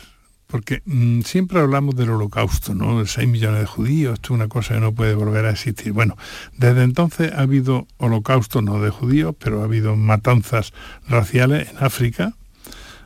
[0.51, 2.99] porque mm, siempre hablamos del holocausto, ¿no?
[2.99, 5.93] De 6 millones de judíos, esto es una cosa que no puede volver a existir.
[5.93, 6.17] Bueno,
[6.57, 10.73] desde entonces ha habido holocausto, no de judíos, pero ha habido matanzas
[11.07, 12.33] raciales en África,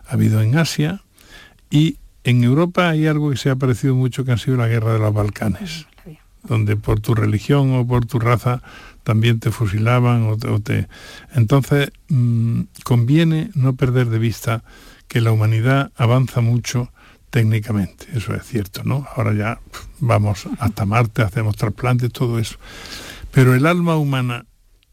[0.07, 1.03] ha habido en Asia,
[1.69, 4.93] y en Europa hay algo que se ha parecido mucho que ha sido la guerra
[4.93, 5.85] de los Balcanes,
[6.43, 8.63] donde por tu religión o por tu raza
[9.03, 10.87] también te fusilaban o te...
[11.35, 14.63] Entonces, mm, conviene no perder de vista
[15.07, 16.91] que la humanidad avanza mucho
[17.29, 19.05] técnicamente, eso es cierto, ¿no?
[19.15, 19.59] Ahora ya
[19.99, 22.57] vamos hasta Marte, hacemos trasplantes, todo eso.
[23.31, 24.45] Pero el alma humana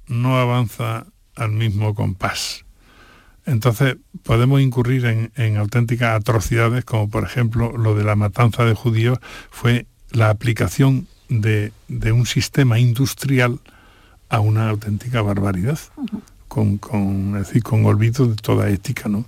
[0.08, 2.64] no avanza al mismo compás.
[3.44, 9.18] Entonces podemos incurrir en, auténticas atrocidades, como por ejemplo lo de la matanza de judíos,
[9.50, 11.72] fue la aplicación de,
[12.12, 13.60] un sistema industrial
[14.28, 15.78] a una auténtica barbaridad,
[16.52, 19.24] con, con, decir, con olvido de toda ética, ¿no?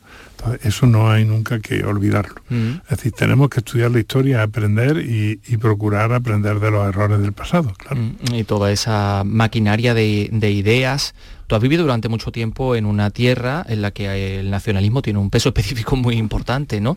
[0.62, 2.34] eso no hay nunca que olvidarlo.
[2.50, 2.72] Mm.
[2.82, 7.32] Es decir, tenemos que estudiar la historia, aprender y, procurar aprender de los errores del
[7.32, 7.96] pasado, claro.
[7.96, 11.14] Mm, y toda esa maquinaria de, de ideas
[11.46, 15.18] Tú has vivido durante mucho tiempo en una tierra en la que el nacionalismo tiene
[15.18, 16.96] un peso específico muy importante, ¿no?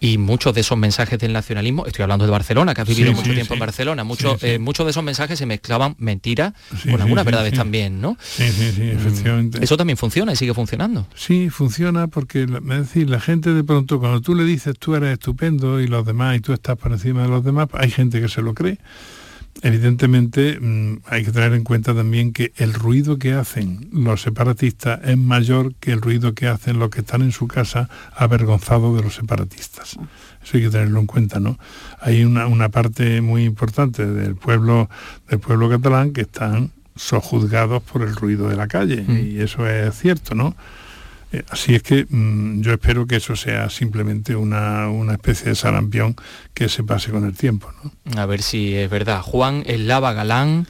[0.00, 3.32] Y muchos de esos mensajes del nacionalismo, estoy hablando de Barcelona, que has vivido mucho
[3.32, 6.52] tiempo en Barcelona, muchos, eh, muchos de esos mensajes se mezclaban mentiras
[6.90, 8.16] con algunas verdades también, ¿no?
[8.20, 9.64] Sí, sí, sí, mm, efectivamente.
[9.64, 11.06] Eso también funciona y sigue funcionando.
[11.14, 15.12] Sí, funciona porque, es decir, la gente de pronto, cuando tú le dices tú eres
[15.12, 18.28] estupendo y los demás, y tú estás por encima de los demás, hay gente que
[18.28, 18.78] se lo cree
[19.60, 25.00] evidentemente mm, hay que tener en cuenta también que el ruido que hacen los separatistas
[25.04, 29.02] es mayor que el ruido que hacen los que están en su casa avergonzados de
[29.02, 29.98] los separatistas.
[30.42, 31.58] Eso hay que tenerlo en cuenta, ¿no?
[32.00, 34.88] Hay una, parte muy importante del pueblo,
[35.28, 39.18] del pueblo catalán que están sojuzgados por el ruido de la calle, mm.
[39.18, 40.56] y eso es cierto, ¿no?
[41.32, 46.14] Eh, así es que mm, yo espero que eso sea simplemente una, especie de sarampión
[46.54, 47.72] que se pase con el tiempo.
[48.16, 49.22] A ver si es verdad.
[49.22, 50.66] Juan el lava galán.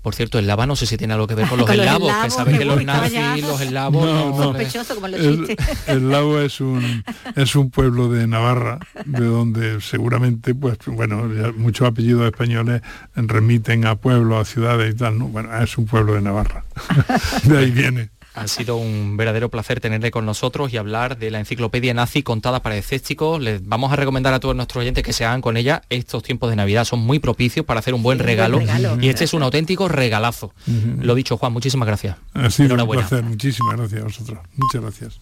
[0.00, 2.30] Por cierto, el lava no sé si tiene algo que ver con los eslavos, que
[2.30, 4.06] saben que los nazis, los eslavos...
[4.06, 5.56] No, Sospechoso como los el,
[5.88, 11.88] el lavo es un, es un pueblo de Navarra, de donde seguramente, pues, bueno, muchos
[11.88, 12.80] apellidos españoles
[13.16, 15.26] remiten a pueblos, a ciudades y tal, ¿no?
[15.26, 16.64] Bueno, es un pueblo de Navarra.
[17.42, 18.10] de ahí viene.
[18.40, 22.62] Ha sido un verdadero placer tenerle con nosotros y hablar de la enciclopedia nazi contada
[22.62, 23.40] para chicos.
[23.40, 25.82] Les vamos a recomendar a todos nuestros oyentes que se hagan con ella.
[25.90, 28.60] Estos tiempos de Navidad son muy propicios para hacer un buen regalo,
[29.00, 30.52] y este es un auténtico regalazo.
[31.00, 32.16] Lo dicho, Juan, muchísimas gracias.
[32.34, 34.38] Ha sido un placer, muchísimas gracias a vosotros.
[34.56, 35.20] Muchas gracias.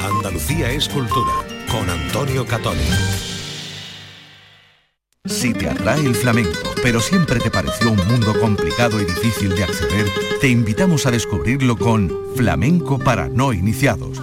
[0.00, 1.32] Andalucía es cultura
[1.70, 3.37] con Antonio Catoni.
[5.24, 9.64] Si te atrae el flamenco, pero siempre te pareció un mundo complicado y difícil de
[9.64, 10.06] acceder,
[10.40, 14.22] te invitamos a descubrirlo con Flamenco para no iniciados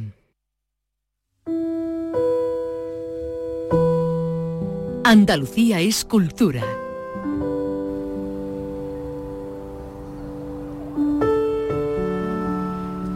[5.11, 6.63] Andalucía es cultura.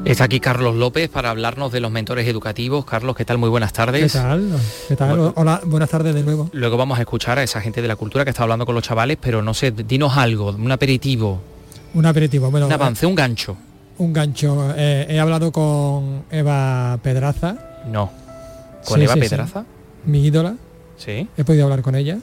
[0.03, 2.83] Está aquí Carlos López para hablarnos de los mentores educativos.
[2.83, 3.37] Carlos, ¿qué tal?
[3.37, 4.11] Muy buenas tardes.
[4.11, 4.59] ¿Qué tal?
[4.89, 5.31] ¿Qué tal?
[5.35, 6.49] Hola, buenas tardes de nuevo.
[6.51, 8.83] Luego vamos a escuchar a esa gente de la cultura que está hablando con los
[8.83, 11.39] chavales, pero no sé, dinos algo, un aperitivo.
[11.93, 12.67] Un aperitivo, bueno.
[12.67, 13.55] Un avance, un gancho.
[13.99, 14.73] Un gancho.
[14.75, 17.55] Eh, he hablado con Eva Pedraza.
[17.87, 18.11] No.
[18.83, 19.63] ¿Con Eva Pedraza?
[20.03, 20.57] Mi ídola.
[20.97, 21.27] Sí.
[21.37, 22.19] He podido hablar con ella.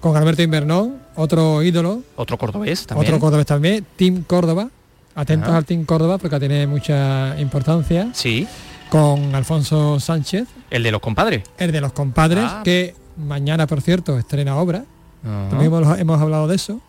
[0.00, 2.02] Con Alberto Invernón, otro ídolo.
[2.16, 3.08] Otro cordobés también.
[3.08, 3.86] Otro cordobés también.
[3.96, 4.68] Team Córdoba.
[5.14, 8.08] Atentos al Team Córdoba porque tiene mucha importancia.
[8.14, 8.46] Sí.
[8.88, 10.48] Con Alfonso Sánchez.
[10.70, 11.42] El de los compadres.
[11.58, 12.62] El de los compadres, ah.
[12.64, 14.84] que mañana, por cierto, estrena obra.
[15.22, 16.80] También hemos hablado de eso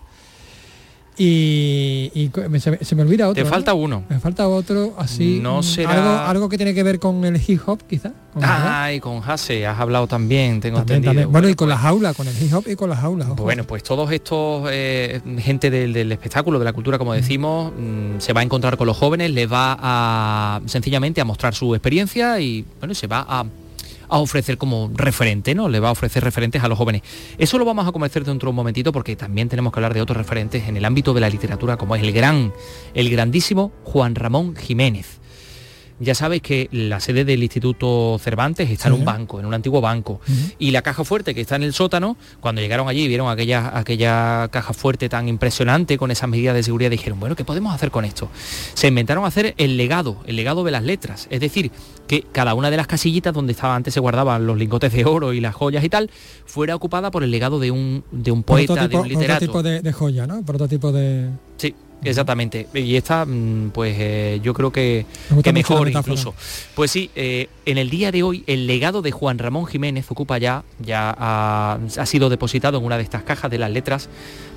[1.24, 2.32] y,
[2.82, 3.44] se, me olvida otro.
[3.44, 4.04] Te falta uno.
[4.10, 5.40] Me falta otro así.
[5.40, 5.92] No mm, será...
[5.94, 8.12] algo, algo que tiene que ver con el hip hop, quizá.
[8.42, 11.30] Ay, con Hase, has hablado también, tengo entendido.
[11.30, 13.26] Bueno, y con la jaula, con el hip hop y con la jaula.
[13.26, 18.34] Bueno, pues todos estos eh, gente del, espectáculo, de la cultura, como decimos, mm, se
[18.34, 22.66] va a encontrar con los jóvenes, les va a sencillamente a mostrar su experiencia y
[22.80, 23.46] bueno, se va a
[24.12, 25.70] a ofrecer como referente, ¿no?
[25.70, 27.02] Le va a ofrecer referentes a los jóvenes.
[27.38, 30.02] Eso lo vamos a conocer dentro de un momentito porque también tenemos que hablar de
[30.02, 32.54] otros referentes en el ámbito de la literatura, como es el gran,
[32.94, 35.21] el grandísimo Juan Ramón Jiménez
[36.02, 39.82] ya sabéis que la sede del Instituto Cervantes está en un banco, en un antiguo
[39.82, 40.20] banco.
[40.58, 43.78] Y la caja fuerte que está en el sótano, cuando llegaron allí y vieron aquella,
[43.78, 47.92] aquella caja fuerte tan impresionante con esas medidas de seguridad, dijeron, bueno, ¿qué podemos hacer
[47.92, 48.30] con esto?
[48.74, 51.28] Se inventaron hacer el legado, el legado de las letras.
[51.30, 51.72] Es decir,
[52.08, 55.34] que cada una de las casillitas donde estaba antes se guardaban los lingotes de oro
[55.34, 56.10] y las joyas y tal,
[56.46, 59.46] fuera ocupada por el legado de un, de un poeta, de un literato.
[59.46, 60.44] Prototipo de, de joya, ¿no?
[60.44, 61.30] Prototipo de...
[61.58, 62.68] Sí, Exactamente.
[62.74, 65.06] Y esta, mm, pues eh, yo creo que,
[65.44, 66.34] que mejor incluso.
[66.74, 70.38] Pues sí, eh, en el día de hoy el legado de Juan Ramón Jiménez ocupa
[70.38, 74.10] ya, ya ha, sido depositado en una de estas cajas de las letras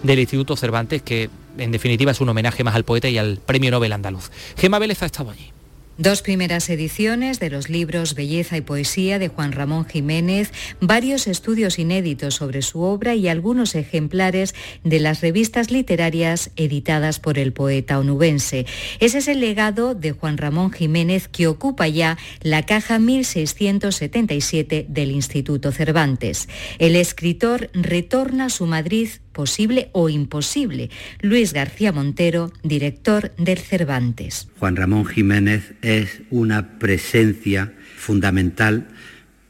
[0.02, 1.28] del Instituto Cervantes, que
[1.58, 4.30] en definitiva es un homenaje más al poeta y al Premio Nobel andaluz.
[4.56, 5.53] Gema Vélez ha estado allí.
[5.96, 11.78] Dos primeras ediciones de los libros Belleza y Poesía de Juan Ramón Jiménez, varios estudios
[11.78, 18.00] inéditos sobre su obra y algunos ejemplares de las revistas literarias editadas por el poeta
[18.00, 18.66] onubense.
[18.98, 25.12] Ese es el legado de Juan Ramón Jiménez que ocupa ya la caja 1677 del
[25.12, 26.48] Instituto Cervantes.
[26.80, 30.88] El escritor retorna a su Madrid posible o imposible.
[31.20, 34.48] Luis García Montero, director del Cervantes.
[34.58, 38.88] Juan Ramón Jiménez es una presencia fundamental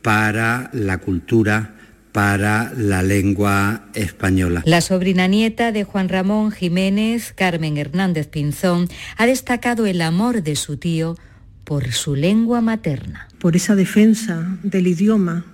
[0.03, 1.77] para la cultura
[2.11, 4.63] para la lengua española.
[4.67, 10.55] La sobrina nieta de Juan Ramón Jiménez, Carmen Hernández Pinzón, ha destacado el amor de
[10.55, 11.17] su tío
[11.65, 13.29] por su lengua materna.
[13.41, 15.45] Por esa defensa del idioma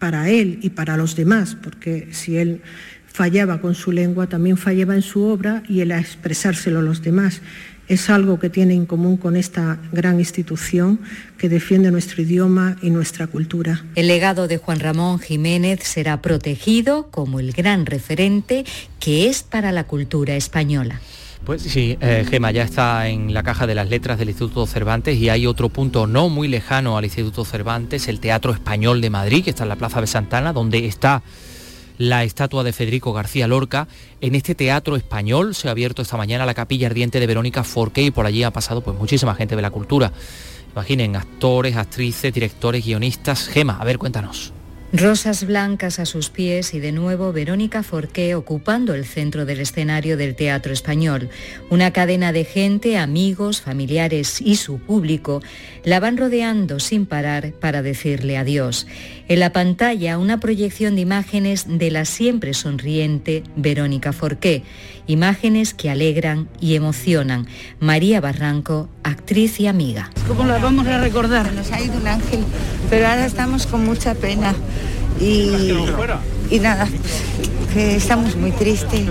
[0.00, 2.62] para él y para los demás, porque si él
[3.12, 7.02] fallaba con su lengua, también fallaba en su obra y el a expresárselo a los
[7.02, 7.42] demás.
[7.88, 11.00] Es algo que tiene en común con esta gran institución
[11.36, 13.84] que defiende nuestro idioma y nuestra cultura.
[13.96, 18.64] El legado de Juan Ramón Jiménez será protegido como el gran referente
[18.98, 21.00] que es para la cultura española.
[21.44, 25.18] Pues sí, eh, Gema ya está en la caja de las letras del Instituto Cervantes
[25.18, 29.42] y hay otro punto no muy lejano al Instituto Cervantes, el Teatro Español de Madrid,
[29.42, 31.24] que está en la Plaza de Santana, donde está
[32.02, 33.86] la estatua de Federico García Lorca.
[34.20, 38.02] En este teatro español se ha abierto esta mañana la capilla ardiente de Verónica Forqué
[38.02, 40.12] y por allí ha pasado pues muchísima gente de la cultura.
[40.72, 43.46] Imaginen, actores, actrices, directores, guionistas.
[43.46, 44.52] Gema, a ver, cuéntanos.
[44.94, 50.18] Rosas blancas a sus pies y de nuevo Verónica Forqué ocupando el centro del escenario
[50.18, 51.30] del Teatro Español.
[51.70, 55.40] Una cadena de gente, amigos, familiares y su público
[55.82, 58.86] la van rodeando sin parar para decirle adiós.
[59.28, 64.62] En la pantalla una proyección de imágenes de la siempre sonriente Verónica Forqué,
[65.06, 67.46] imágenes que alegran y emocionan.
[67.80, 70.10] María Barranco, actriz y amiga.
[70.26, 71.52] ¿Cómo la vamos a recordar?
[71.52, 72.40] Nos ha ido un ángel,
[72.90, 74.54] pero ahora estamos con mucha pena
[75.20, 75.72] y,
[76.50, 76.88] y nada,
[77.72, 79.02] que estamos muy tristes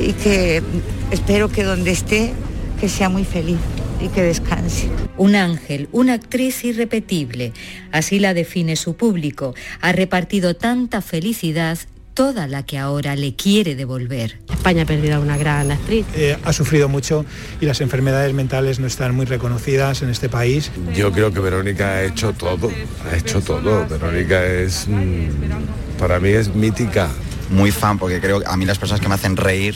[0.00, 0.62] y que
[1.10, 2.32] espero que donde esté,
[2.80, 3.58] que sea muy feliz
[4.04, 4.88] y que descanse.
[5.16, 7.52] Un ángel, una actriz irrepetible,
[7.90, 9.54] así la define su público.
[9.80, 11.78] Ha repartido tanta felicidad
[12.12, 14.38] toda la que ahora le quiere devolver.
[14.52, 16.06] España ha perdido a una gran actriz.
[16.14, 17.24] Eh, ha sufrido mucho
[17.60, 20.70] y las enfermedades mentales no están muy reconocidas en este país.
[20.94, 22.70] Yo creo que Verónica ha hecho todo,
[23.10, 23.86] ha hecho todo.
[23.88, 27.08] Verónica es, mm, para mí es mítica.
[27.50, 29.74] Muy fan porque creo que a mí las personas que me hacen reír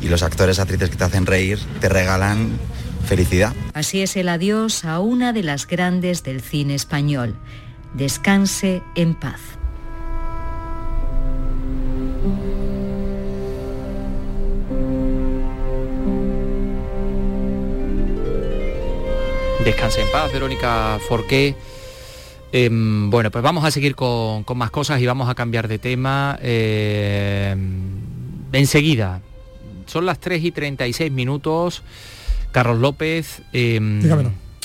[0.00, 2.50] y los actores, actrices que te hacen reír, te regalan
[3.04, 3.54] felicidad.
[3.74, 7.36] Así es el adiós a una de las grandes del cine español.
[7.94, 9.40] Descanse en paz.
[19.64, 21.54] Descanse en paz, Verónica Forqué.
[22.52, 26.38] Em, bueno, pues vamos a seguir con, más cosas y vamos a cambiar de tema
[26.42, 27.60] em,
[28.52, 29.20] enseguida.
[29.86, 31.82] Son las 3 y 36 minutos.
[32.52, 34.00] Carlos López, em,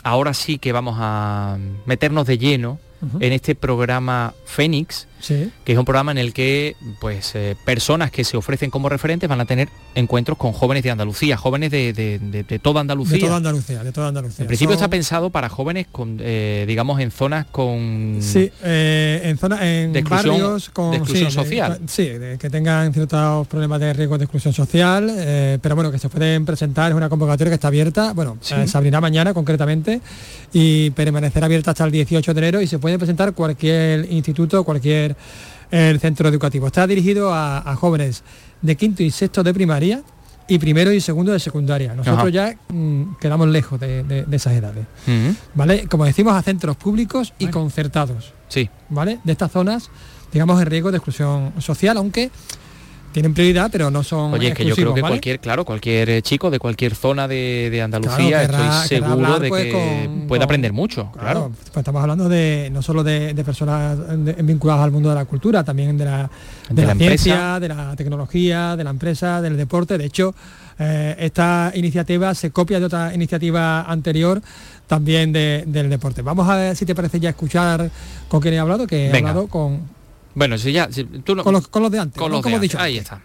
[0.04, 2.80] ahora sí que vamos a meternos de lleno
[3.20, 8.23] en este programa Fénix, que es un programa en el que pues eh, personas que
[8.23, 12.82] se ofrecen como referentes van a tener encuentros con jóvenes de Andalucía, jóvenes de, toda
[12.82, 13.15] Andalucía.
[13.15, 14.43] De toda Andalucía, de toda Andalucía.
[14.43, 18.17] En principio está pensado para jóvenes con, eh, digamos, en zonas con...
[18.21, 20.93] Sí, eh, en zonas, en barrios con...
[20.93, 21.80] exclusión social.
[21.88, 22.09] sí,
[22.39, 26.91] que tengan ciertos problemas de riesgo de exclusión social, pero bueno, que se pueden presentar,
[26.91, 30.01] es una convocatoria que está abierta, bueno, se abrirá mañana concretamente
[30.53, 35.14] y permanecerá abierta hasta el 18 de enero y se puede presentar cualquier instituto, cualquier
[35.72, 36.68] el centro educativo.
[36.68, 38.24] Está dirigido a, jóvenes
[38.61, 40.01] de quinto y sexto de primaria
[40.47, 41.93] y primero y segundo de secundaria.
[41.93, 44.86] Nosotros ya mm, quedamos lejos de, esas edades.
[45.53, 45.88] ¿Vale?
[45.88, 48.34] Como decimos, a centros públicos y concertados.
[48.47, 48.70] Sí.
[48.89, 49.20] ¿Vale?
[49.24, 49.89] De estas zonas,
[50.32, 52.32] digamos, en riesgo de exclusión social, aunque
[53.16, 54.34] tienen prioridad, pero no son.
[54.34, 58.43] Oye, que yo creo que cualquier, claro, cualquier eh, chico de cualquier zona de, Andalucía,
[58.43, 61.13] estoy seguro de pues, que puede aprender mucho.
[61.18, 63.97] Claro, Pues estamos hablando de no solo de, personas
[64.43, 66.30] vinculadas al mundo de la cultura, también de la,
[66.70, 69.97] de, la, ciencia, de la tecnología, de la empresa, del deporte.
[69.97, 70.36] De hecho,
[70.78, 74.41] eh, esta iniciativa se copia de otra iniciativa anterior
[74.88, 76.22] también del deporte.
[76.22, 77.89] Vamos a ver si te parece ya escuchar
[78.28, 79.95] con quién he hablado, que he hablado con
[80.36, 80.88] bueno, si ya,
[81.24, 82.20] tú con, los, con los de antes.
[82.20, 82.76] Con los de antes.
[82.76, 83.22] Ahí está.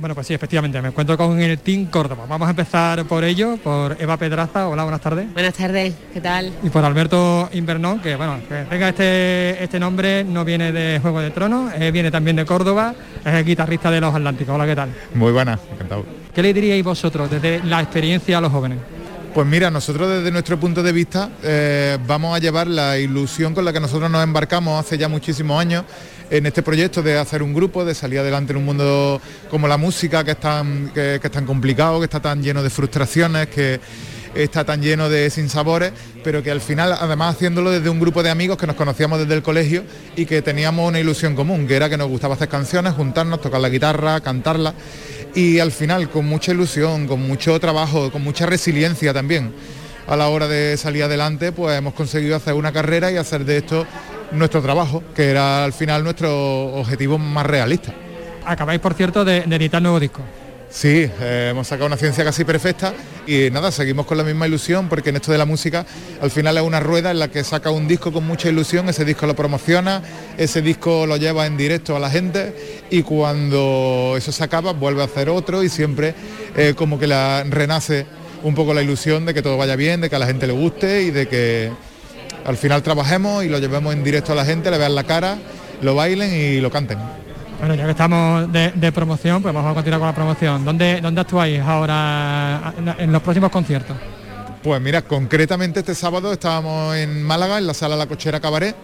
[0.00, 2.24] Bueno, pues sí, efectivamente, me encuentro con el Team Córdoba.
[2.26, 4.66] Vamos a empezar por ello, por Eva Pedraza.
[4.66, 5.30] Hola, buenas tardes.
[5.34, 6.54] Buenas tardes, ¿qué tal?
[6.62, 11.20] Y por Alberto Invernón, que bueno, que tenga este, este nombre, no viene de Juego
[11.20, 14.54] de Tronos, eh, viene también de Córdoba, es el guitarrista de Los Atlánticos.
[14.54, 14.88] Hola, ¿qué tal?
[15.14, 16.06] Muy buena, encantado.
[16.34, 18.78] ¿Qué le diríais vosotros desde la experiencia a los jóvenes?
[19.34, 23.64] Pues mira, nosotros desde nuestro punto de vista eh, vamos a llevar la ilusión con
[23.66, 25.84] la que nosotros nos embarcamos hace ya muchísimos años
[26.30, 29.20] en este proyecto de hacer un grupo, de salir adelante en un mundo
[29.50, 32.70] como la música, que es tan, que, es tan complicado, que está tan lleno de
[32.70, 33.80] frustraciones, que
[34.34, 38.30] está tan lleno de sinsabores, pero que al final, además haciéndolo desde un grupo de
[38.30, 39.82] amigos que nos conocíamos desde el colegio
[40.14, 43.60] y que teníamos una ilusión común, que era que nos gustaba hacer canciones, juntarnos, tocar
[43.60, 44.74] la guitarra, cantarla,
[45.34, 49.52] y al final con mucha ilusión, con mucho trabajo, con mucha resiliencia también
[50.06, 53.58] a la hora de salir adelante, pues hemos conseguido hacer una carrera y hacer de
[53.58, 53.86] esto
[54.32, 57.92] nuestro trabajo, que era al final nuestro objetivo más realista.
[58.44, 60.22] Acabáis, por cierto, de, editar nuevo disco.
[60.70, 62.94] Sí, eh, hemos sacado una ciencia casi perfecta
[63.26, 65.84] y nada, seguimos con la misma ilusión porque en esto de la música
[66.22, 69.04] al final es una rueda en la que saca un disco con mucha ilusión, ese
[69.04, 70.00] disco lo promociona,
[70.38, 75.02] ese disco lo lleva en directo a la gente y cuando eso se acaba vuelve
[75.02, 76.14] a hacer otro y siempre
[76.56, 78.06] eh, como que la renace
[78.44, 80.52] un poco la ilusión de que todo vaya bien, de que a la gente le
[80.52, 81.72] guste y de que
[82.44, 85.38] al final trabajemos y lo llevemos en directo a la gente, le vean la cara,
[85.82, 86.98] lo bailen y lo canten.
[87.58, 90.64] Bueno, ya que estamos de, promoción, pues vamos a continuar con la promoción.
[90.64, 93.96] ¿Dónde, dónde actuáis ahora en los próximos conciertos?
[94.62, 98.74] Pues mira, concretamente este sábado estábamos en Málaga, en la sala La Cochera Cabaret,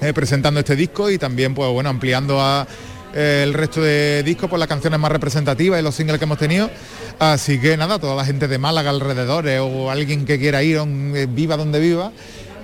[0.00, 2.66] eh, presentando este disco y también pues bueno, ampliando a,
[3.14, 6.38] eh, el resto de discos por las canciones más representativas y los singles que hemos
[6.38, 6.70] tenido.
[7.18, 11.26] Así que nada, toda la gente de Málaga alrededores o alguien que quiera ir, eh,
[11.26, 12.12] viva donde viva,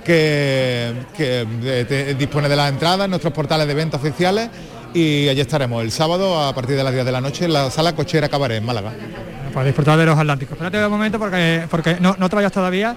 [0.03, 4.49] que, eh, dispone de las entradas en nuestros portales de venta oficiales
[4.93, 7.71] y allí estaremos el sábado a partir de las 10 de la noche en la
[7.71, 8.91] sala Cochera Cabaret en Málaga.
[9.53, 10.53] Para disfrutar de los Atlánticos.
[10.53, 12.95] Espérate un momento porque, porque no, no te vayas todavía.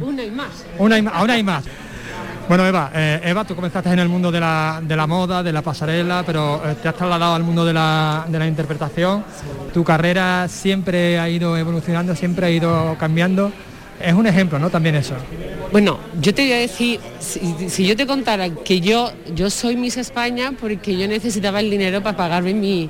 [0.00, 0.64] Una y más.
[0.78, 1.64] una y más, una y más.
[2.46, 6.22] Bueno, Eva, eh, Eva, tú comenzaste en el mundo de la, moda, de la pasarela,
[6.26, 9.24] pero eh, te has trasladado al mundo de la, interpretación.
[9.72, 13.50] Tu carrera siempre ha ido evolucionando, siempre ha ido cambiando.
[14.00, 14.70] Es un ejemplo, ¿no?
[14.70, 15.14] También eso.
[15.72, 19.96] Bueno, yo te voy a decir, si, yo te contara que yo, yo soy Miss
[19.96, 22.88] España porque yo necesitaba el dinero para pagarme mi,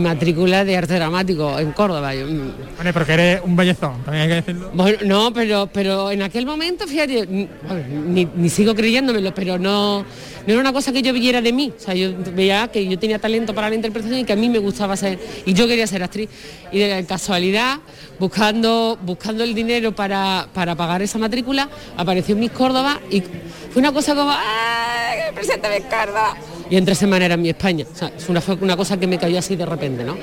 [0.00, 2.12] matrícula de arte dramático en Córdoba.
[2.14, 4.70] bueno, pero que eres un bellezón, también hay que decirlo.
[4.74, 10.04] Bueno, no, pero, pero en aquel momento, fíjate, ni, sigo creyéndomelo, pero no, no
[10.52, 11.72] era una cosa que yo viera de mí.
[11.76, 14.48] O sea, yo veía que yo tenía talento para la interpretación y que a mí
[14.48, 16.28] me gustaba ser, y yo quería ser actriz.
[16.72, 17.78] Y de casualidad,
[18.18, 23.92] buscando, buscando el dinero para, para pagar esa matrícula, apareció Miss Córdoba y fue una
[23.92, 26.36] cosa como, ¡ay, presente Miss Córdoba!
[26.70, 27.84] Y en tres semanas era en mi España.
[27.92, 28.12] Sea,
[28.60, 30.16] una, cosa que me cayó así de repente, ¿no?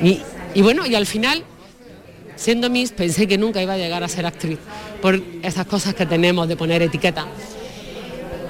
[0.00, 1.44] Y, bueno, y al final,
[2.36, 4.58] siendo Miss, pensé que nunca iba a llegar a ser actriz,
[5.00, 7.26] por esas cosas que tenemos de poner etiqueta.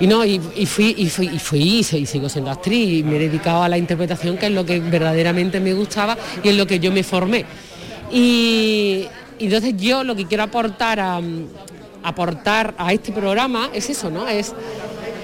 [0.01, 3.19] Y no, y, fui, y fui, y fui, y sigo siendo actriz, y me he
[3.21, 6.81] dedicado a la interpretación, que es lo que verdaderamente me gustaba y en lo que
[6.81, 7.45] yo me formé.
[8.11, 9.07] Y,
[9.39, 11.21] y entonces yo lo que quiero aportar a,
[12.03, 14.29] aportar a este programa es eso, ¿no?
[14.29, 14.53] Es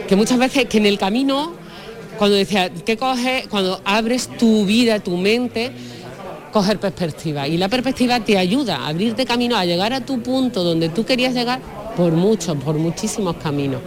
[0.09, 1.53] que muchas veces que en el camino,
[2.19, 3.47] cuando decía, ¿qué coges?
[3.49, 5.71] Cuando abres tu vida, tu mente,
[6.53, 7.47] coger perspectiva.
[7.47, 11.05] Y la perspectiva te ayuda a abrirte camino, a llegar a tu punto donde tú
[11.05, 11.61] querías llegar
[11.97, 13.81] por muchos, por muchísimos caminos.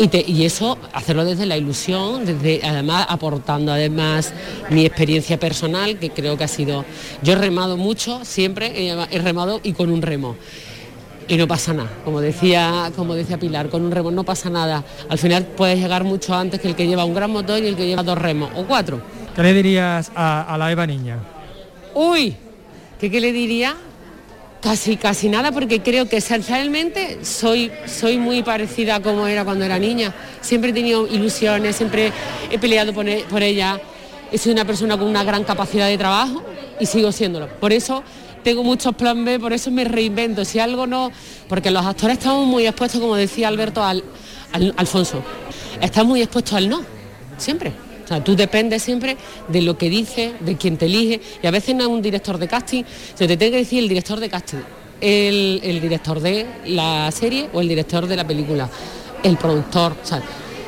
[0.00, 4.32] Y, y, eso, hacerlo desde la ilusión, desde además aportando además
[4.70, 6.86] mi experiencia personal, que creo que ha sido.
[7.22, 8.72] Yo he remado mucho, siempre
[9.10, 10.36] he remado y con un remo
[11.30, 11.90] y no pasa nada.
[12.04, 14.84] Como decía, como decía Pilar, con un remo no pasa nada.
[15.08, 17.76] Al final puedes llegar mucho antes que el que lleva un gran motor y el
[17.76, 19.00] que lleva dos remos o cuatro.
[19.36, 21.18] ¿Qué le dirías a, la Eva niña?
[21.94, 22.34] Uy,
[22.98, 23.76] ¿qué, ¿qué, le diría?
[24.60, 29.64] Casi, casi nada, porque creo que esencialmente soy, soy muy parecida a como era cuando
[29.64, 30.14] era niña.
[30.42, 32.12] Siempre he tenido ilusiones, siempre
[32.50, 33.80] he peleado por, e, por ella.
[34.30, 36.42] He sido una persona con una gran capacidad de trabajo
[36.78, 37.48] y sigo siéndolo.
[37.48, 38.02] Por eso
[38.44, 40.44] tengo muchos plan B, por eso me reinvento.
[40.44, 41.10] Si algo no,
[41.48, 44.04] porque los actores estamos muy expuestos, como decía Alberto, al,
[44.76, 45.22] Alfonso,
[45.80, 46.82] están muy expuestos al no,
[47.38, 47.72] siempre.
[48.10, 51.52] O sea, tú dependes siempre de lo que dice, de quien te elige, y a
[51.52, 52.82] veces no es un director de casting,
[53.14, 54.58] se te tiene que decir el director de casting,
[55.00, 58.68] el, el director de la serie o el director de la película,
[59.22, 60.20] el productor, o sea,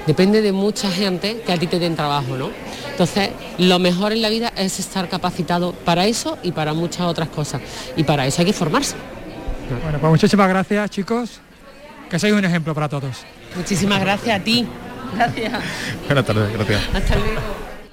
[0.07, 2.51] depende de mucha gente que a ti te den trabajo, ¿no?
[2.93, 7.29] Entonces, lo mejor en la vida es estar capacitado para eso y para muchas otras
[7.29, 7.61] cosas.
[7.97, 8.95] Y para eso hay que formarse.
[9.83, 11.41] Bueno, pues muchísimas gracias, chicos.
[12.09, 13.17] Que sois un ejemplo para todos.
[13.57, 14.65] Muchísimas gracias a ti.
[15.15, 15.63] Gracias.
[16.07, 16.83] Buenas tardes, gracias.
[16.95, 17.41] Hasta luego.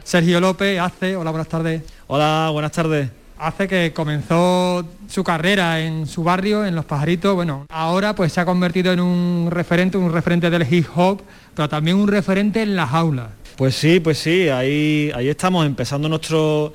[0.04, 1.84] Sergio López, hace, hola, buenas tardes.
[2.08, 3.10] Hola, buenas tardes.
[3.38, 8.42] Hace que comenzó su carrera en su barrio, en Los Pajaritos, bueno, ahora pues se
[8.42, 11.22] ha convertido en un referente, un referente del hip hop,
[11.56, 13.28] pero también un referente en las aulas.
[13.56, 16.74] Pues sí, pues sí, ahí, ahí estamos empezando nuestro,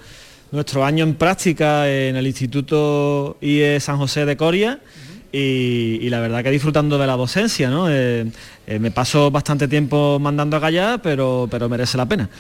[0.53, 4.80] nuestro año en práctica en el Instituto IE San José de Coria.
[5.37, 7.91] Y, la verdad que disfrutando de la docencia, ¿no?
[7.91, 8.24] Eh,
[8.68, 12.30] eh, me paso bastante tiempo mandando a callar, pero, pero merece la pena.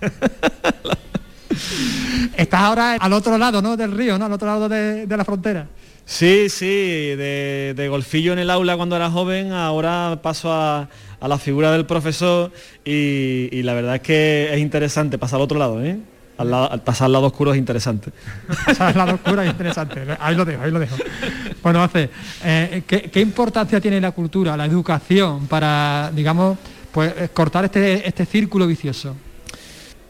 [2.36, 3.78] Estás ahora al otro lado, ¿no?
[3.78, 4.26] Del río, ¿no?
[4.26, 5.68] Al otro lado de, la frontera.
[6.04, 11.38] Sí, sí, de, golfillo en el aula cuando era joven, ahora paso a, a la
[11.38, 12.52] figura del profesor
[12.84, 15.96] y, la verdad es que es interesante pasar al otro lado, ¿eh?
[16.38, 18.10] Al, pasar al lado oscuro es interesante.
[18.66, 20.02] pasar al lado oscuro es interesante.
[20.18, 20.96] Ahí lo dejo, ahí lo dejo.
[21.62, 22.10] Bueno, hace,
[22.44, 26.58] eh, ¿qué, importancia tiene la cultura, la educación para, digamos,
[26.90, 29.14] pues cortar este, este círculo vicioso?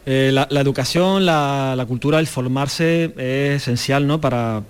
[0.05, 4.19] Eh, la, educación, la, cultura, el formarse es esencial ¿no?
[4.19, 4.63] para,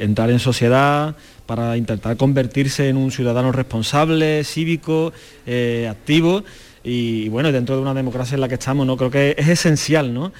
[0.00, 1.14] entrar en sociedad,
[1.46, 5.12] para intentar convertirse en un ciudadano responsable, cívico,
[5.46, 6.42] eh, activo
[6.82, 8.96] y, bueno, dentro de una democracia en la que estamos, ¿no?
[8.96, 10.12] creo que es esencial.
[10.12, 10.32] ¿no?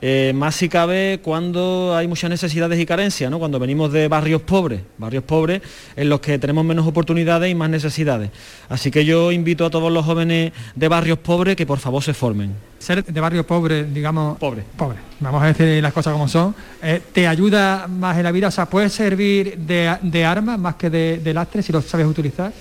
[0.00, 3.38] Eh, más si cabe cuando hay muchas necesidades y carencias, ¿no?
[3.40, 5.60] cuando venimos de barrios pobres, barrios pobres
[5.96, 8.30] en los que tenemos menos oportunidades y más necesidades.
[8.68, 12.14] Así que yo invito a todos los jóvenes de barrios pobres que por favor se
[12.14, 12.54] formen.
[12.78, 14.38] Ser de barrio pobre, digamos...
[14.38, 14.62] Pobre.
[14.76, 16.54] Pobre, vamos a decir las cosas como son.
[16.80, 18.46] Eh, ¿Te ayuda más en la vida?
[18.46, 22.52] O sea, ¿puede servir de, de arma más que de, lastre si lo sabes utilizar?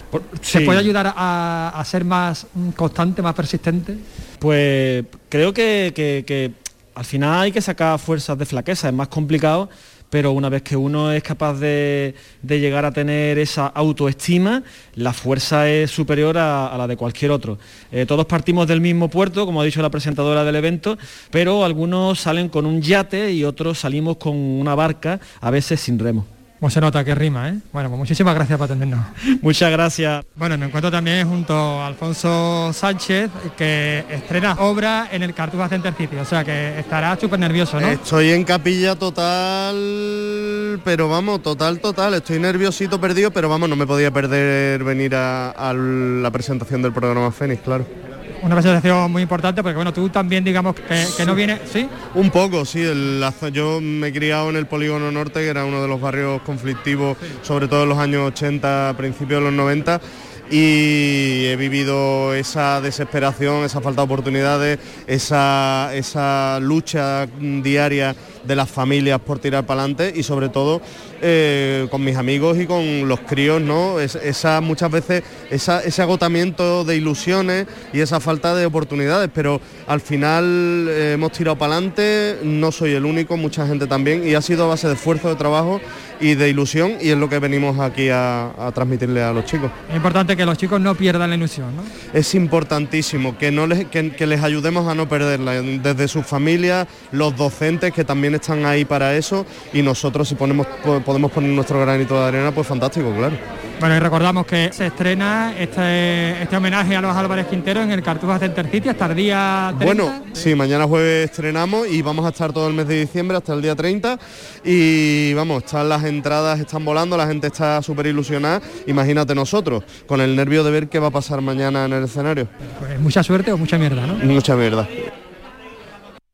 [0.42, 3.96] ¿Se puede ayudar a, ser más constante, más persistente?
[4.40, 6.66] Pues creo que
[6.98, 9.70] al final hay que sacar fuerzas de flaqueza, es más complicado,
[10.10, 14.64] pero una vez que uno es capaz de, llegar a tener esa autoestima,
[14.96, 17.60] la fuerza es superior a, la de cualquier otro.
[17.92, 20.98] Eh, todos partimos del mismo puerto, como ha dicho la presentadora del evento,
[21.30, 26.00] pero algunos salen con un yate y otros salimos con una barca, a veces sin
[26.00, 26.37] remo.
[26.60, 27.60] Como se nota que rima, ¿eh?
[27.72, 29.06] Bueno, pues muchísimas gracias por atendernos.
[29.42, 30.26] Muchas gracias.
[30.36, 35.94] Bueno, me encuentro también junto a Alfonso Sánchez, que estrena obra en el Cartuja Center
[35.94, 37.88] City, o sea que estará súper nervioso, ¿no?
[37.88, 42.16] Estoy en capilla total, pero vamos, total, total.
[42.16, 46.92] Estoy nerviosito, perdido, pero vamos, no me podía perder venir a, a la presentación del
[46.92, 48.07] programa Fénix, claro
[48.42, 51.88] una presentación muy importante porque bueno, tú también digamos que, no viene, ¿sí?
[52.16, 52.82] Un poco, sí.
[52.82, 56.42] El, yo me he criado en el Polígono Norte, que era uno de los barrios
[56.42, 60.02] conflictivos, sobre todo en los años 80, principios de los 90
[60.50, 68.16] y he vivido esa desesperación, esa falta de oportunidades, esa, esa lucha diaria
[68.48, 70.82] de las familias por tirar para adelante y sobre todo
[71.22, 74.00] eh, con mis amigos y con los críos, ¿no?
[74.00, 80.88] esa, muchas veces ese agotamiento de ilusiones y esa falta de oportunidades, pero al final
[80.90, 84.66] eh, hemos tirado para adelante, no soy el único, mucha gente también y ha sido
[84.66, 85.82] a base de esfuerzo, de trabajo
[86.20, 89.72] y de ilusión y es lo que venimos aquí a, transmitirle a los chicos.
[89.90, 91.84] Es importante que los chicos no pierdan la ilusión, ¿no?
[92.14, 97.36] Es importantísimo que, no les, que, les ayudemos a no perderla, desde sus familias, los
[97.36, 100.66] docentes que también están ahí para eso y nosotros si ponemos,
[101.06, 103.36] podemos poner nuestro granito de arena, pues fantástico, claro.
[103.80, 108.02] Bueno, y recordamos que se estrena este, este homenaje a los Álvarez Quintero en el
[108.02, 109.86] Cartuja Center City hasta el día 30.
[109.86, 113.54] Bueno, sí, mañana jueves estrenamos y vamos a estar todo el mes de diciembre hasta
[113.54, 114.18] el día 30
[114.64, 118.62] y vamos, están las entradas, están volando, la gente está súper ilusionada.
[118.88, 122.48] Imagínate nosotros, con el nervio de ver qué va a pasar mañana en el escenario.
[122.80, 124.16] Pues mucha suerte o mucha mierda, ¿no?
[124.16, 124.88] Mucha mierda.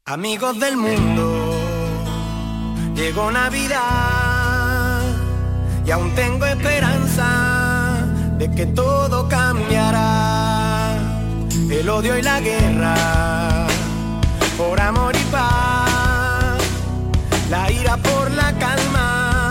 [0.05, 1.62] Amigos del mundo,
[2.95, 5.01] llegó Navidad
[5.85, 8.05] y aún tengo esperanza
[8.37, 10.97] de que todo cambiará.
[11.69, 12.95] El odio y la guerra,
[14.57, 16.61] por amor y paz,
[17.49, 19.49] la ira por la calma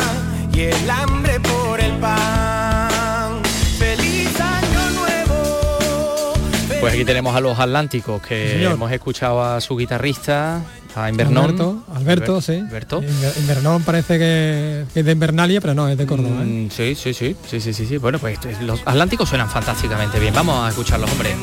[0.53, 3.43] y el hambre por el pan.
[3.79, 6.35] Feliz año nuevo.
[6.81, 10.63] Pues aquí tenemos a los Atlánticos que hemos escuchado a su guitarrista
[10.95, 11.45] a Invernón.
[11.45, 12.55] Alberto, Alberto, sí.
[12.55, 13.03] Alberto.
[13.39, 16.43] Invernón parece que es de Invernalia, pero no, es de Córdoba.
[16.43, 16.45] ¿eh?
[16.45, 17.97] Mm, sí, sí, sí, sí, sí, sí, sí.
[17.99, 20.35] Bueno, pues los Atlánticos suenan fantásticamente bien.
[20.35, 21.35] Vamos a escucharlos, hombre.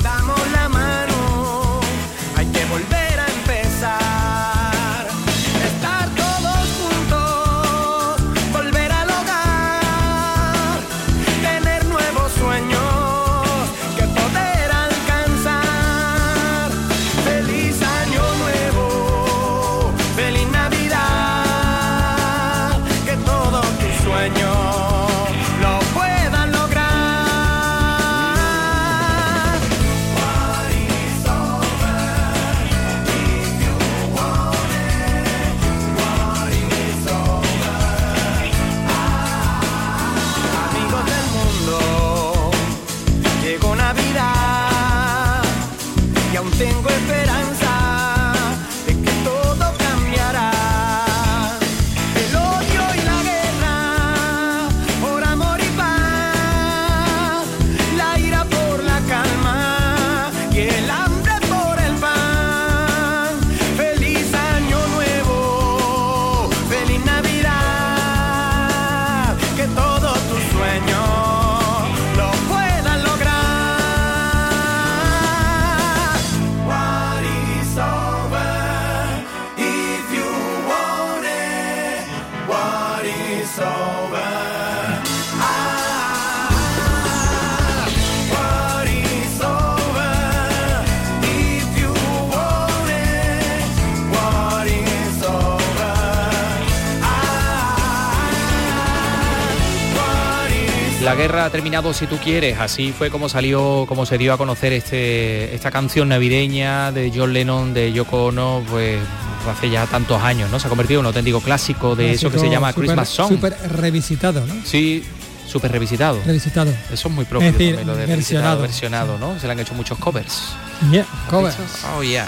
[101.30, 104.74] Guerra ha terminado si tú quieres, así fue como salió, como se dio a conocer
[104.74, 109.00] este, esta canción navideña de John Lennon, de Yoko Ono, pues
[109.48, 110.60] hace ya tantos años, ¿no?
[110.60, 113.30] Se ha convertido en un auténtico clásico de eso que se llama Christmas Song.
[113.30, 114.56] Súper revisitado, ¿no?
[114.66, 115.04] Sí,
[115.48, 116.20] súper revisitado.
[116.26, 116.74] Revisitado.
[116.92, 119.40] Eso es muy propio de lo de versionado, versionado ¿no?
[119.40, 120.54] Se le han hecho muchos covers.
[120.92, 121.56] Yeah, covers.
[121.96, 122.28] Oh, yeah.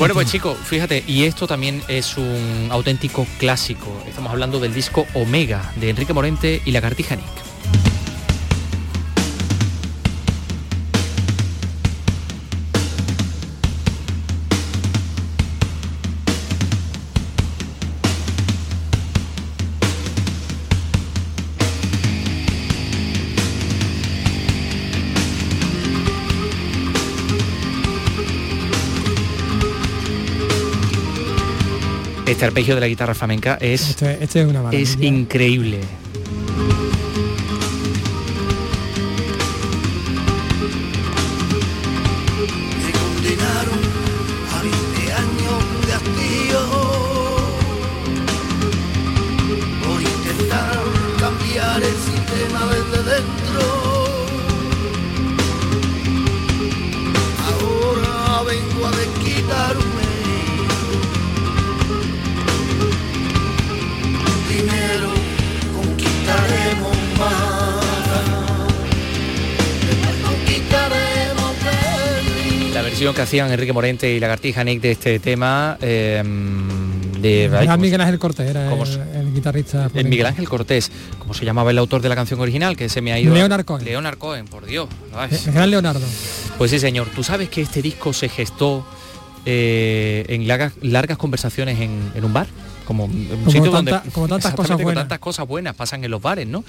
[0.00, 4.02] Bueno, pues chicos, fíjate, y esto también es un auténtico clásico.
[4.08, 7.14] Estamos hablando del disco Omega de Enrique Morente y la Cartija
[32.36, 35.80] Este arpegio de la guitarra flamenca es, este, este es, una es increíble.
[73.26, 75.76] Hacían Enrique Morente y Lagartija Nick de este tema.
[75.80, 76.22] Eh,
[77.18, 79.90] de, era Miguel Ángel Cortés, era el, guitarrista.
[79.94, 83.00] El Miguel Ángel Cortés, como se llamaba el autor de la canción original, que se
[83.00, 83.34] me ha ido.
[83.34, 83.84] Leonard Cohen.
[83.84, 84.88] Leonard Cohen, por Dios.
[85.46, 86.06] El gran Leonardo.
[86.56, 87.08] Pues sí, señor.
[87.14, 88.86] Tú sabes que este disco se gestó
[89.44, 92.46] eh, en largas, largas conversaciones en, un bar,
[92.86, 95.02] como un sitio donde como tantas cosas buenas.
[95.02, 96.62] tantas cosas buenas pasan en los bares, ¿no?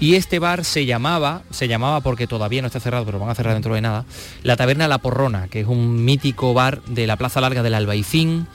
[0.00, 3.34] Y este bar se llamaba, se llamaba porque todavía no está cerrado, pero van a
[3.34, 4.04] cerrar dentro de nada,
[4.42, 8.46] la Taberna La Porrona, que es un mítico bar de la Plaza Larga del Albaicín.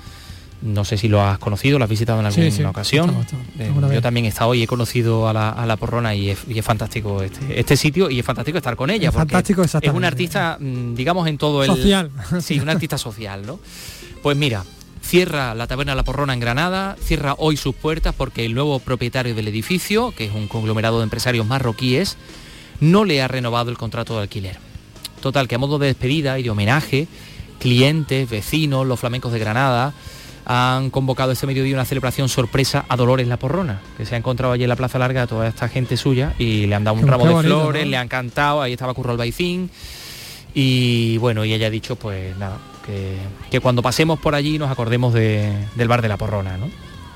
[0.61, 3.13] No sé si lo has conocido, lo has visitado en alguna ocasión.
[3.59, 7.59] Eh, yo también he estado y he conocido a la, Porrona y es, fantástico este,
[7.59, 9.09] este, sitio y es fantástico estar con ella.
[9.09, 11.69] Es fantástico, Es un artista, mm, digamos, en todo el...
[11.69, 12.11] Social.
[12.39, 13.59] Sí, un artista social, ¿no?
[14.21, 14.63] Pues mira,
[15.03, 19.35] Cierra la taberna La Porrona en Granada, cierra hoy sus puertas porque el nuevo propietario
[19.35, 22.17] del edificio, que es un conglomerado de empresarios marroquíes,
[22.79, 24.57] no le ha renovado el contrato de alquiler.
[25.21, 27.07] Total, que a modo de despedida y de homenaje,
[27.59, 29.93] clientes, vecinos, los flamencos de Granada,
[30.45, 34.53] han convocado este mediodía una celebración sorpresa a Dolores La Porrona, que se ha encontrado
[34.53, 37.07] allí en la Plaza Larga a toda esta gente suya y le han dado un
[37.07, 39.69] ramo de flores, le han cantado, ahí estaba Curro Albaicín
[40.53, 45.13] y bueno, y ella ha dicho pues nada, que, cuando pasemos por allí nos acordemos
[45.13, 46.69] del bar de la Porrona, ¿no?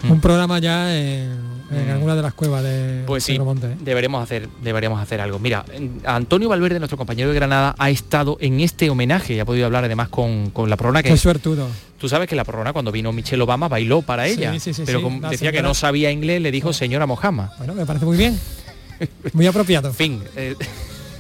[0.04, 0.22] Un mm.
[0.22, 1.40] programa ya en,
[1.72, 1.92] mm.
[1.92, 3.76] alguna de las cuevas de Pues sí, ¿eh?
[3.80, 5.40] deberemos hacer, deberíamos hacer algo.
[5.40, 5.66] Mira,
[6.06, 9.86] Antonio Valverde, nuestro compañero de Granada, ha estado en este homenaje y ha podido hablar
[9.86, 11.10] además con, la Porrona que.
[11.10, 11.68] Qué suertudo.
[11.98, 14.54] Tú sabes que la Porrona cuando vino Michelle Obama bailó para ella.
[14.86, 17.54] pero como decía que no sabía inglés, le dijo señora Mojama.
[17.58, 18.40] Bueno, me parece muy bien.
[19.34, 19.92] Muy apropiado.
[19.94, 20.22] fin.
[20.36, 20.56] Eh,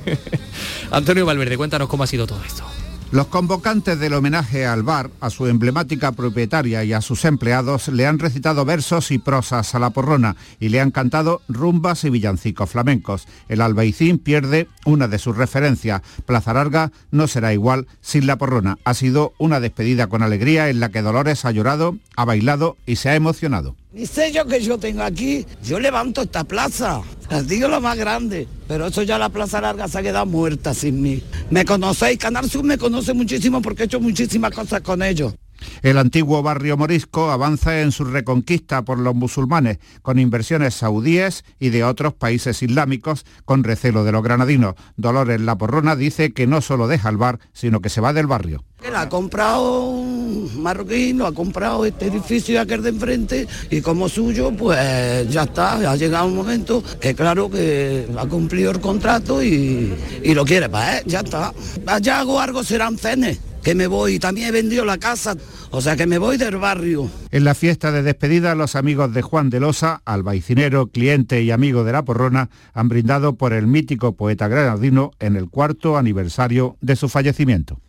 [0.91, 2.63] Antonio Valverde, cuéntanos cómo ha sido todo esto.
[3.09, 8.05] Los convocantes del homenaje al bar, a su emblemática propietaria y a sus empleados le
[8.05, 12.69] han recitado versos y prosas a la porrona y le han cantado rumbas y villancicos
[12.69, 13.25] flamencos.
[13.47, 16.01] El albaicín pierde una de sus referencias.
[16.25, 18.77] Plaza Larga no será igual sin la porrona.
[18.83, 22.97] Ha sido una despedida con alegría en la que Dolores ha llorado, ha bailado y
[22.97, 23.77] se ha emocionado.
[23.97, 28.47] Ni sello que yo tengo aquí, yo levanto esta plaza, les digo lo más grande,
[28.67, 31.23] pero eso ya la plaza larga se ha quedado muerta sin mí.
[31.49, 35.33] Me conocéis, Canal Sur me conoce muchísimo porque he hecho muchísimas cosas con ellos.
[35.81, 41.69] El antiguo barrio morisco avanza en su reconquista por los musulmanes, con inversiones saudíes y
[41.69, 44.75] de otros países islámicos, con recelo de los granadinos.
[44.95, 48.27] Dolores La Porrona dice que no solo deja el bar, sino que se va del
[48.27, 48.63] barrio.
[48.83, 54.51] Él ha comprado un marroquín, ha comprado este edificio aquel de enfrente y como suyo,
[54.55, 59.95] pues ya está, ha llegado un momento que claro que ha cumplido el contrato y,
[60.23, 60.69] lo quiere,
[61.05, 61.53] ya está.
[61.87, 64.17] Allá hago algo, serán cenes que me voy.
[64.17, 65.35] También he vendido la casa,
[65.71, 67.11] o sea que me voy del barrio.
[67.31, 71.83] En la fiesta de despedida, los amigos de Juan de Losa, albaicinero, cliente y amigo
[71.83, 76.95] de la Porrona, han brindado por el mítico poeta granadino en el cuarto aniversario de
[76.95, 77.81] su fallecimiento.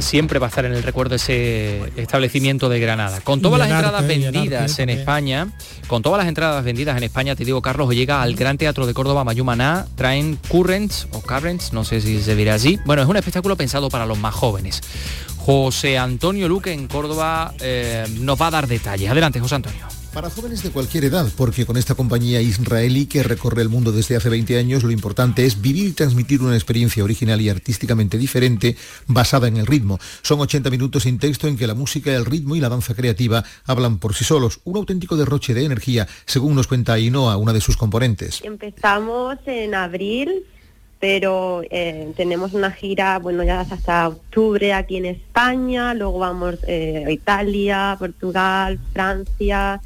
[0.00, 3.20] Siempre va a estar en el recuerdo ese establecimiento de Granada.
[3.20, 5.48] Con todas las entradas vendidas en España,
[5.86, 8.94] con todas las entradas vendidas en España, te digo, Carlos, llega al Gran Teatro de
[8.94, 12.78] Córdoba Mayumaná, traen Currents o Currents, no sé si se dirá así.
[12.84, 14.80] Bueno, es un espectáculo pensado para los más jóvenes.
[15.38, 19.10] José Antonio Luque en Córdoba eh, nos va a dar detalles.
[19.10, 19.95] Adelante, José Antonio.
[20.16, 24.16] Para jóvenes de cualquier edad, porque con esta compañía israelí que recorre el mundo desde
[24.16, 28.76] hace 20 años, lo importante es vivir y transmitir una experiencia original y artísticamente diferente
[29.08, 29.98] basada en el ritmo.
[30.22, 33.44] Son 80 minutos sin texto en que la música, el ritmo y la danza creativa
[33.66, 34.60] hablan por sí solos.
[34.64, 38.40] Un auténtico derroche de energía, según nos cuenta Ainoa, una de sus componentes.
[38.42, 40.46] Empezamos en abril
[40.98, 47.04] pero eh, tenemos una gira, bueno, ya hasta octubre aquí en España, luego vamos eh,
[47.06, 49.82] a Italia, Portugal, Francia,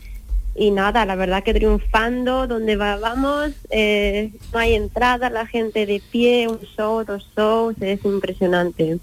[0.55, 6.03] y nada, la verdad que triunfando, donde vamos, eh, no hay entrada, la gente de
[6.11, 8.99] pie, un show, dos shows, es impresionante.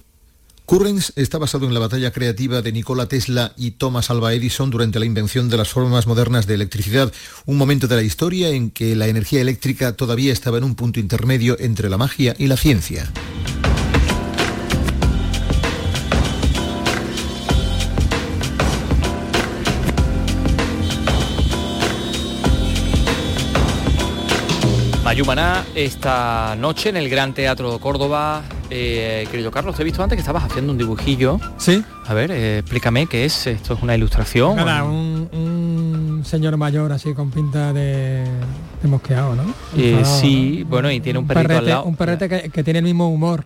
[0.68, 5.00] Currens está basado en la batalla creativa de Nikola Tesla y Thomas Alva Edison durante
[5.00, 7.14] la invención de las formas modernas de electricidad,
[7.46, 11.00] un momento de la historia en que la energía eléctrica todavía estaba en un punto
[11.00, 13.10] intermedio entre la magia y la ciencia.
[25.08, 28.44] Mayumaná esta noche en el Gran Teatro Córdoba.
[28.70, 31.40] Eh, querido Carlos, te he visto antes que estabas haciendo un dibujillo.
[31.56, 31.82] Sí.
[32.08, 33.48] A ver, eh, explícame qué es.
[33.48, 34.58] ¿Esto es una ilustración?
[34.58, 38.26] Nada, un, señor mayor así con pinta de,
[38.84, 39.46] mosqueado, ¿no?
[39.78, 41.84] Eh, sí, bueno, y tiene un, perrito al lado.
[41.86, 43.46] Un perrete que, tiene el mismo humor.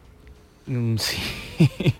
[0.66, 1.18] Mm, sí.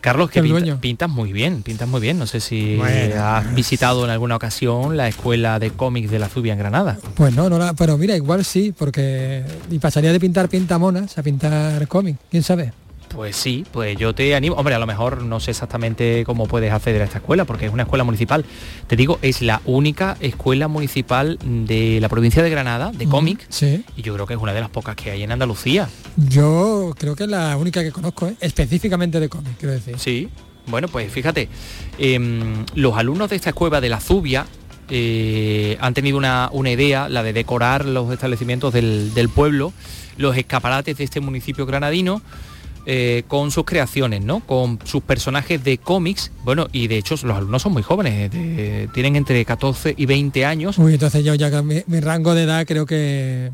[0.00, 2.18] Carlos, que pinta- pintas muy bien, pintas muy bien.
[2.18, 3.22] No sé si Bueno.
[3.24, 6.98] has visitado en alguna ocasión la escuela de cómics de la Zubia en Granada.
[7.14, 11.22] Pues no, no la- pero mira, igual sí, porque y pasaría de pintar pintamonas a
[11.22, 12.72] pintar cómic, quién sabe.
[13.08, 14.54] Pues sí, pues yo te animo.
[14.56, 17.72] Hombre, a lo mejor no sé exactamente cómo puedes acceder a esta escuela, porque es
[17.72, 18.44] una escuela municipal.
[18.86, 23.84] Te digo, es la única escuela municipal de la provincia de Granada, de cómic, Sí.
[23.96, 25.88] y yo creo que es una de las pocas que hay en Andalucía.
[26.16, 28.34] Yo creo que es la única que conozco, ¿eh?
[28.40, 29.98] específicamente de cómic, quiero decir.
[29.98, 30.28] Sí,
[30.66, 31.48] bueno, pues fíjate,
[31.98, 34.46] em, los alumnos de esta escuela de la Zubia
[34.90, 39.72] eh, han tenido una, una idea, la de decorar los establecimientos del, del pueblo,
[40.16, 42.22] los escaparates de este municipio granadino,
[42.86, 44.40] eh, con sus creaciones, ¿no?
[44.40, 46.30] Con sus personajes de cómics.
[46.44, 50.44] Bueno, y de hecho los alumnos son muy jóvenes, de- tienen entre 14 y 20
[50.44, 50.78] años.
[50.78, 53.50] Uy, entonces yo ya mi, mi rango de edad creo que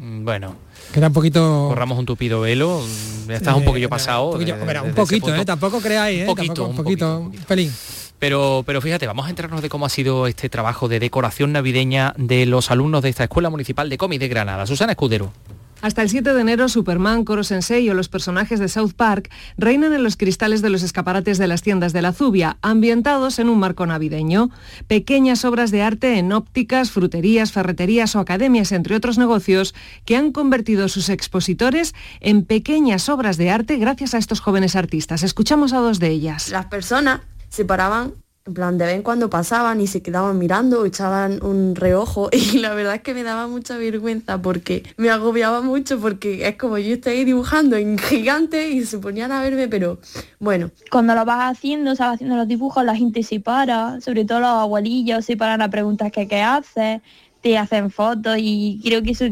[0.00, 0.54] Mm, Bueno,
[0.92, 1.66] queda un poquito...
[1.70, 2.80] corramos un tupido velo,
[3.26, 4.26] ya estás un eh, poquito pasado.
[4.28, 5.34] un poquillo- de- un poquito.
[5.34, 5.44] ¿eh?
[5.44, 6.22] Tampoco creáis, ¿eh?
[6.22, 7.72] Un poquito, Tampoco- un un poquito, un pelín.
[8.20, 12.14] Pero, pero fíjate, vamos a enterarnos de cómo ha sido este trabajo de decoración navideña
[12.16, 14.66] de los alumnos de esta Escuela Municipal de Cómic de Granada.
[14.66, 15.32] Susana Escudero.
[15.80, 19.92] Hasta el 7 de enero, Superman, Koro Sensei o los personajes de South Park reinan
[19.92, 23.60] en los cristales de los escaparates de las tiendas de la Zubia, ambientados en un
[23.60, 24.50] marco navideño.
[24.88, 29.72] Pequeñas obras de arte en ópticas, fruterías, ferreterías o academias, entre otros negocios,
[30.04, 35.22] que han convertido sus expositores en pequeñas obras de arte gracias a estos jóvenes artistas.
[35.22, 36.50] Escuchamos a dos de ellas.
[36.50, 37.20] Las personas
[37.50, 38.14] se paraban,
[38.48, 42.30] en plan de vez en cuando pasaban y se quedaban mirando o echaban un reojo
[42.32, 46.56] y la verdad es que me daba mucha vergüenza porque me agobiaba mucho porque es
[46.56, 49.98] como yo estoy dibujando en gigante y se ponían a verme, pero
[50.38, 50.70] bueno.
[50.90, 54.48] Cuando lo vas haciendo, sabes haciendo los dibujos, la gente se para, sobre todo los
[54.48, 57.02] abuelillos se paran a preguntar qué, qué haces,
[57.42, 59.26] te hacen fotos y creo que eso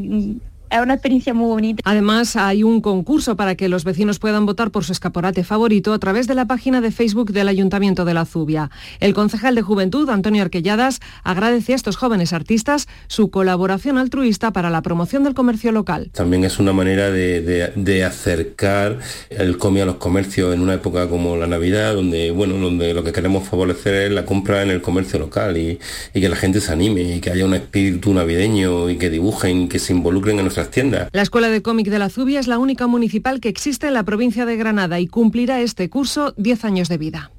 [0.70, 1.82] es una experiencia muy bonita.
[1.84, 5.98] Además, hay un concurso para que los vecinos puedan votar por su escaparate favorito a
[5.98, 8.70] través de la página de Facebook del Ayuntamiento de la Zubia.
[9.00, 14.70] El concejal de Juventud, Antonio Arquelladas, agradece a estos jóvenes artistas su colaboración altruista para
[14.70, 16.10] la promoción del comercio local.
[16.12, 18.98] También es una manera de, de- de acercar
[19.30, 23.04] el cómic a los comercios en una época como la Navidad, donde bueno, donde lo
[23.04, 25.78] que queremos favorecer es la compra en el comercio local y,
[26.14, 29.68] y que la gente se anime y que haya un espíritu navideño y que dibujen,
[29.68, 31.08] que se involucren en nuestras tiendas.
[31.12, 34.04] La Escuela de Cómic de la Zubia es la única municipal que existe en la
[34.04, 37.30] provincia de Granada y cumplirá este curso 10 años de vida.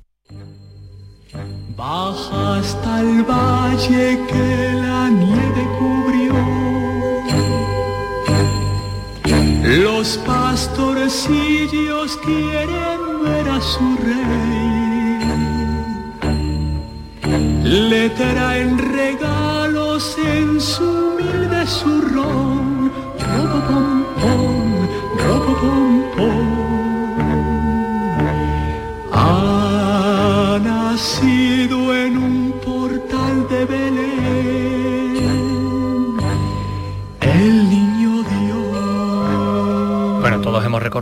[1.76, 6.34] Baja hasta el valle que la nieve cubrió.
[9.84, 14.48] Los pastorcillos quieren ver a su rey.
[17.64, 23.07] Le traen regalos en su humilde zurrón.
[29.12, 31.77] Ha nacido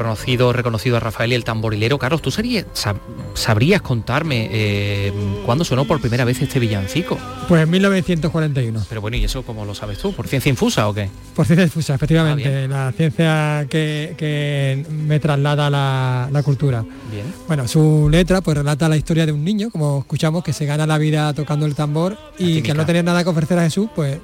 [0.02, 1.98] hemos reconocido, a Rafael y el tamborilero.
[1.98, 3.00] Carlos, ¿tú serías- sab-
[3.34, 5.14] sabrías contarme eh,
[5.46, 7.18] cuándo sonó por primera vez este villancico?
[7.48, 8.84] Pues en 1941.
[8.90, 10.14] Pero bueno, ¿y eso cómo lo sabes tú?
[10.14, 11.10] ¿Por ciencia infusa o qué?
[11.36, 16.84] Por ciencia difusa, Ah, efectivamente, la ciencia que, que me traslada la, la cultura.
[17.12, 17.26] Bien.
[17.48, 20.86] Bueno, su letra pues relata la historia de un niño, como escuchamos, que se gana
[20.88, 23.90] la vida tocando el tambor y que al no tener nada que ofrecer a Jesús,
[23.96, 24.20] pues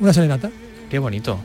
[0.00, 0.50] una serenata.
[0.90, 1.38] Qué bonito.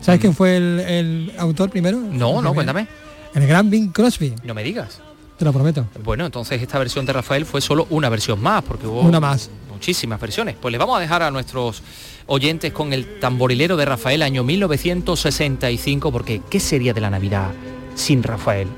[0.00, 1.98] ¿Sabes quién fue el, el autor primero?
[1.98, 2.86] No, El no, cuéntame.
[3.34, 5.00] El gran Bing Crosby, No me digas.
[5.38, 5.86] te lo prometo.
[6.04, 9.48] Bueno, entonces esta versión de Rafael fue solo una versión más, porque hubo Una más.
[9.72, 10.56] muchísimas versiones.
[10.60, 11.82] Pues les vamos a dejar a nuestros
[12.26, 17.50] oyentes con el tamborilero de Rafael año 1965, porque ¿qué sería de la Navidad
[17.94, 18.68] sin Rafael?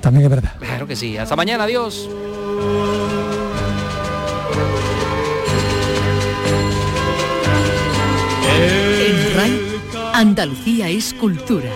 [0.00, 0.54] También es verdad.
[0.58, 1.16] Claro que sí.
[1.16, 2.08] Hasta mañana, adiós.
[10.26, 11.70] Andalucía es cultura.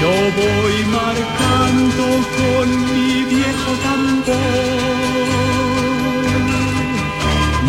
[0.00, 0.12] Yo
[0.42, 2.04] voy marcando
[2.38, 4.36] con mi viejo tambor.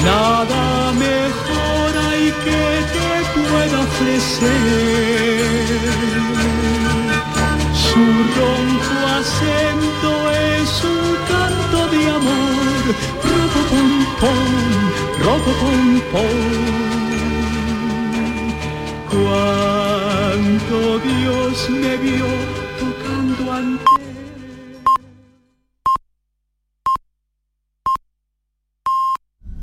[0.05, 0.63] Nada
[1.07, 2.63] mejor hay que
[2.93, 4.51] te pueda ofrecer.
[7.87, 8.05] Su
[8.37, 10.09] ronco acento
[10.61, 12.43] es un canto de amor
[15.23, 16.01] rojo con
[19.09, 22.27] Cuando Dios me vio
[22.79, 24.02] tocando ante